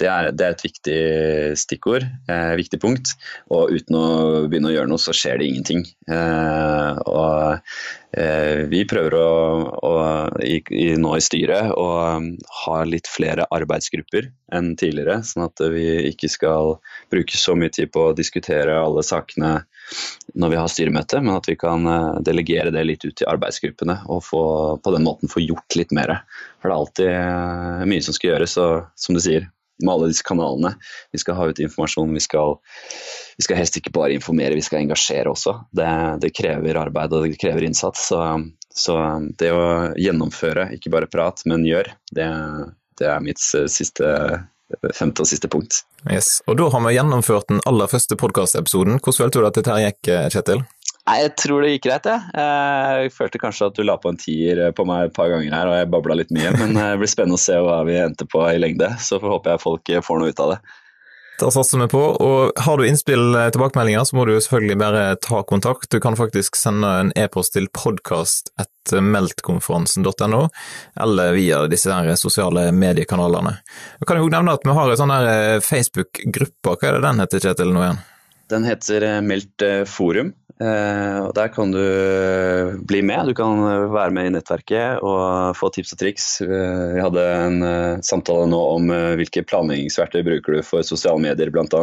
det 0.00 0.08
er, 0.08 0.30
det 0.34 0.46
er 0.46 0.54
et 0.54 0.64
viktig 0.64 1.00
stikkord, 1.60 2.06
eh, 2.30 2.52
viktig 2.60 2.80
punkt. 2.82 3.14
Og 3.52 3.72
uten 3.74 3.98
å 3.98 4.06
begynne 4.48 4.70
å 4.70 4.74
gjøre 4.74 4.90
noe, 4.92 5.02
så 5.02 5.14
skjer 5.16 5.40
det 5.40 5.50
ingenting. 5.50 5.84
Eh, 6.10 7.00
og 7.06 8.09
vi 8.10 8.80
prøver 8.90 9.14
å, 9.14 9.26
å 9.86 9.90
i, 10.42 10.56
i, 10.74 10.86
nå 10.98 11.12
i 11.14 11.22
styret 11.22 11.70
å 11.78 11.84
um, 12.18 12.32
ha 12.64 12.80
litt 12.82 13.06
flere 13.06 13.46
arbeidsgrupper 13.54 14.26
enn 14.56 14.72
tidligere, 14.80 15.20
sånn 15.22 15.44
at 15.46 15.62
vi 15.70 15.84
ikke 16.08 16.30
skal 16.32 16.74
bruke 17.12 17.38
så 17.38 17.54
mye 17.54 17.70
tid 17.70 17.92
på 17.94 18.08
å 18.08 18.16
diskutere 18.18 18.74
alle 18.80 19.04
sakene 19.06 19.60
når 20.34 20.52
vi 20.52 20.58
har 20.60 20.70
styremøte, 20.70 21.20
men 21.22 21.36
at 21.36 21.48
vi 21.48 21.56
kan 21.58 21.86
eh, 21.90 22.18
delegere 22.26 22.72
det 22.74 22.84
litt 22.86 23.04
ut 23.06 23.16
til 23.18 23.30
arbeidsgruppene 23.30 24.00
og 24.10 24.22
få, 24.26 24.42
på 24.82 24.94
den 24.94 25.06
måten 25.06 25.30
få 25.30 25.42
gjort 25.42 25.78
litt 25.78 25.94
mer. 25.96 26.20
For 26.60 26.70
det 26.70 26.74
er 26.74 26.78
alltid 26.78 27.10
eh, 27.14 27.88
mye 27.90 28.04
som 28.06 28.16
skal 28.16 28.34
gjøres, 28.34 28.56
og 28.62 29.00
som 29.00 29.18
du 29.18 29.22
sier, 29.24 29.48
med 29.84 29.92
alle 29.94 30.10
disse 30.12 30.26
kanalene. 30.26 30.74
Vi 31.12 31.20
skal 31.22 31.38
ha 31.38 31.48
ut 31.50 31.62
informasjon, 31.62 32.14
vi 32.16 32.22
skal, 32.24 32.56
vi 33.38 33.46
skal 33.46 33.60
helst 33.60 33.80
ikke 33.80 33.94
bare 33.94 34.16
informere, 34.16 34.56
vi 34.58 34.64
skal 34.64 34.82
engasjere 34.84 35.32
også. 35.32 35.56
Det, 35.76 35.90
det 36.24 36.34
krever 36.36 36.80
arbeid 36.80 37.16
og 37.16 37.26
det 37.26 37.40
krever 37.40 37.66
innsats. 37.68 38.08
Så, 38.12 38.22
så, 38.74 38.96
det 39.40 39.52
å 39.54 39.66
gjennomføre, 39.98 40.70
ikke 40.76 40.92
bare 40.94 41.10
prat, 41.10 41.44
men 41.50 41.66
gjør, 41.68 41.92
det, 42.16 42.30
det 43.00 43.10
er 43.10 43.24
mitt 43.24 43.42
siste 43.42 44.14
femte 44.94 45.24
og 45.24 45.28
siste 45.28 45.48
punkt. 45.50 45.82
Yes. 46.06 46.38
Og 46.46 46.56
da 46.60 46.68
har 46.72 46.82
vi 46.84 46.94
gjennomført 46.94 47.48
den 47.50 47.62
aller 47.68 47.90
første 47.90 48.16
podkastepisoden. 48.18 49.00
Hvordan 49.02 49.24
følte 49.24 49.40
du 49.40 49.48
at 49.48 49.58
dette 49.58 49.78
gikk, 49.82 50.10
Kjetil? 50.32 50.62
Nei, 51.08 51.16
Jeg 51.22 51.32
tror 51.40 51.64
det 51.64 51.72
gikk 51.72 51.86
greit, 51.88 52.06
jeg. 52.06 52.20
Jeg 52.36 53.12
følte 53.16 53.40
kanskje 53.42 53.70
at 53.70 53.78
du 53.78 53.82
la 53.86 53.96
på 53.98 54.12
en 54.12 54.20
tier 54.20 54.60
på 54.76 54.84
meg 54.86 55.08
et 55.08 55.16
par 55.16 55.30
ganger 55.32 55.56
her, 55.56 55.70
og 55.70 55.78
jeg 55.78 55.90
babla 55.90 56.18
litt 56.20 56.34
mye. 56.34 56.52
Men 56.60 56.76
det 56.76 56.90
blir 57.00 57.10
spennende 57.10 57.40
å 57.40 57.42
se 57.42 57.56
hva 57.56 57.80
vi 57.88 57.96
endte 57.98 58.28
på 58.30 58.44
i 58.50 58.60
lengde. 58.60 58.92
Så 59.02 59.18
håper 59.22 59.56
jeg 59.56 59.64
folk 59.64 59.92
får 60.06 60.20
noe 60.20 60.34
ut 60.34 60.44
av 60.44 60.54
det. 60.54 60.60
Da 61.40 61.48
satser 61.50 61.78
vi 61.80 61.88
på. 61.88 61.98
Og 61.98 62.52
har 62.60 62.76
du 62.76 62.86
innspill, 62.86 63.34
eh, 63.34 63.50
tilbakemeldinger, 63.50 64.04
så 64.04 64.16
må 64.16 64.24
du 64.28 64.40
selvfølgelig 64.40 64.78
bare 64.78 65.16
ta 65.16 65.42
kontakt. 65.42 65.90
Du 65.90 66.00
kan 66.00 66.16
faktisk 66.16 66.56
sende 66.56 67.00
en 67.00 67.12
e-post 67.16 67.52
til 67.56 67.68
podkast.meltkonferansen.no, 67.72 70.48
eller 71.00 71.32
via 71.32 71.66
disse 71.66 71.92
her 71.92 72.16
sosiale 72.20 72.72
mediekanalene. 72.76 73.58
Jeg 74.00 74.06
kan 74.06 74.16
jo 74.20 74.28
nevne 74.28 74.52
at 74.52 74.60
vi 74.64 74.70
har 74.76 74.90
en 74.90 74.96
sånn 75.00 75.10
eh, 75.16 75.60
Facebook-gruppe. 75.64 76.76
Hva 76.76 76.88
er 76.88 76.92
det 76.98 77.02
den 77.08 77.20
heter, 77.24 77.40
Kjetil, 77.46 77.72
nå 77.72 77.80
igjen? 77.86 78.00
Den 78.50 78.64
heter 78.68 79.00
eh, 79.08 79.20
Meldt 79.24 79.60
forum. 79.88 80.30
Eh, 80.60 81.18
og 81.24 81.32
Der 81.34 81.48
kan 81.48 81.72
du 81.72 81.80
eh, 81.80 82.74
bli 82.84 83.00
med. 83.06 83.30
Du 83.30 83.34
kan 83.36 83.62
eh, 83.64 83.86
være 83.92 84.12
med 84.12 84.28
i 84.28 84.34
nettverket 84.34 85.00
og 85.00 85.56
få 85.56 85.70
tips 85.72 85.94
og 85.96 86.02
triks. 86.02 86.26
Vi 86.44 87.00
hadde 87.00 87.24
en 87.46 87.64
samtale 88.04 88.44
nå 88.50 88.60
om 88.74 88.92
hvilke 89.20 89.44
planleggingsverktøy 89.48 90.22
bruker 90.26 90.58
du 90.58 90.66
for 90.66 90.84
sosiale 90.86 91.22
medier 91.22 91.52
bl.a. 91.52 91.82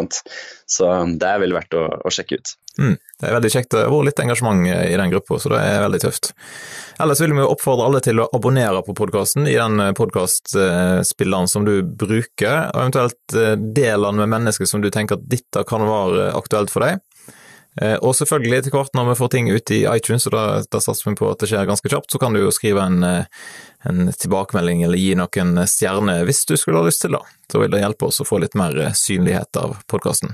Så 0.70 0.94
det 1.18 1.28
er 1.28 1.42
vel 1.42 1.56
verdt 1.58 1.78
å, 1.78 1.88
å 2.06 2.14
sjekke 2.14 2.38
ut. 2.38 2.54
Mm, 2.78 2.94
det 2.94 3.26
er 3.26 3.34
veldig 3.34 3.52
kjekt. 3.56 3.72
Det 3.74 3.82
har 3.88 3.94
vært 3.94 4.10
litt 4.12 4.22
engasjement 4.22 4.68
i 4.70 4.98
den 5.00 5.14
gruppa, 5.14 5.40
så 5.42 5.50
det 5.56 5.62
er 5.66 5.82
veldig 5.82 6.02
tøft. 6.04 6.32
Ellers 7.02 7.22
vil 7.24 7.34
vi 7.38 7.46
oppfordre 7.46 7.88
alle 7.88 8.02
til 8.06 8.22
å 8.22 8.28
abonnere 8.38 8.84
på 8.86 8.94
podkasten 8.98 9.50
i 9.50 9.56
den 9.58 9.82
podkastspilleren 9.98 11.50
som 11.50 11.66
du 11.66 11.80
bruker, 11.82 12.70
og 12.70 12.84
eventuelt 12.84 13.38
del 13.58 14.06
den 14.06 14.22
med 14.22 14.34
mennesker 14.36 14.70
som 14.70 14.86
du 14.86 14.92
tenker 14.94 15.18
at 15.18 15.26
dette 15.30 15.66
kan 15.70 15.86
være 15.90 16.30
aktuelt 16.38 16.74
for 16.74 16.86
deg. 16.86 17.02
Eh, 17.82 17.96
og 18.02 18.16
selvfølgelig, 18.18 18.58
etter 18.58 18.74
hvert 18.74 18.96
når 18.98 19.12
vi 19.12 19.18
får 19.20 19.30
ting 19.34 19.50
ut 19.54 19.74
i 19.76 19.84
iTunes, 19.92 20.26
og 20.30 20.34
da, 20.34 20.46
da 20.66 20.82
satser 20.82 21.12
vi 21.12 21.18
på 21.20 21.30
at 21.30 21.44
det 21.44 21.52
skjer 21.52 21.68
ganske 21.70 21.92
kjapt, 21.92 22.10
så 22.14 22.22
kan 22.22 22.34
du 22.34 22.42
jo 22.42 22.54
skrive 22.54 22.86
en, 22.90 23.04
eh, 23.06 23.30
en 23.90 24.10
tilbakemelding 24.10 24.82
eller 24.88 25.02
gi 25.02 25.14
noen 25.20 25.62
stjerner 25.70 26.26
hvis 26.28 26.46
du 26.50 26.56
skulle 26.58 26.82
ha 26.82 26.88
lyst 26.88 27.06
til 27.06 27.14
det. 27.14 27.22
Så 27.52 27.62
vil 27.62 27.72
det 27.74 27.84
hjelpe 27.84 28.10
oss 28.10 28.22
å 28.24 28.28
få 28.28 28.42
litt 28.42 28.58
mer 28.58 28.78
eh, 28.82 28.98
synlighet 28.98 29.62
av 29.62 29.78
podkasten. 29.92 30.34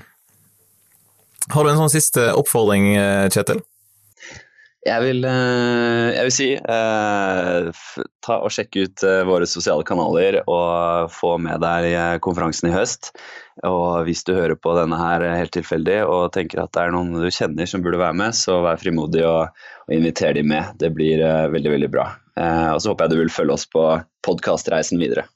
Har 1.51 1.65
du 1.65 1.73
en 1.73 1.82
sånn 1.82 1.91
siste 1.91 2.29
oppfordring, 2.39 2.93
Kjetil? 3.34 3.60
Jeg 4.83 4.99
vil, 4.99 5.23
jeg 5.23 6.23
vil, 6.27 6.33
si 6.35 6.47
eh, 6.59 7.67
ta 8.25 8.35
og 8.43 8.51
sjekke 8.51 8.83
ut 8.83 9.03
våre 9.29 9.45
sosiale 9.47 9.85
kanaler 9.87 10.41
og 10.43 11.11
få 11.13 11.37
med 11.39 11.61
deg 11.63 12.19
konferansen 12.25 12.67
i 12.67 12.73
høst. 12.73 13.13
Og 13.63 14.03
hvis 14.03 14.25
du 14.27 14.33
hører 14.35 14.57
på 14.59 14.73
denne 14.75 14.97
her 14.99 15.23
helt 15.37 15.53
tilfeldig 15.55 16.01
og 16.03 16.33
tenker 16.35 16.65
at 16.65 16.73
det 16.75 16.83
er 16.83 16.91
noen 16.95 17.15
du 17.15 17.29
kjenner 17.31 17.69
som 17.69 17.85
burde 17.85 18.01
være 18.01 18.17
med, 18.19 18.35
så 18.35 18.57
vær 18.65 18.81
frimodig 18.81 19.23
og, 19.23 19.53
og 19.87 19.93
inviter 19.95 20.35
dem 20.35 20.51
med. 20.51 20.75
Det 20.81 20.91
blir 20.91 21.23
veldig, 21.53 21.71
veldig 21.77 21.89
bra. 21.93 22.09
Og 22.73 22.81
så 22.83 22.91
håper 22.91 23.07
jeg 23.07 23.13
du 23.13 23.21
vil 23.21 23.31
følge 23.31 23.55
oss 23.55 23.65
på 23.71 23.85
podkastreisen 24.27 24.99
videre. 24.99 25.29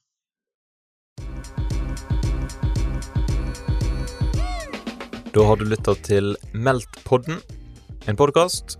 Da 5.32 5.48
har 5.48 5.56
du 5.62 5.68
lytta 5.70 5.96
til 6.04 6.34
Meldt-podden, 6.52 7.40
en 8.10 8.18
podkast 8.20 8.80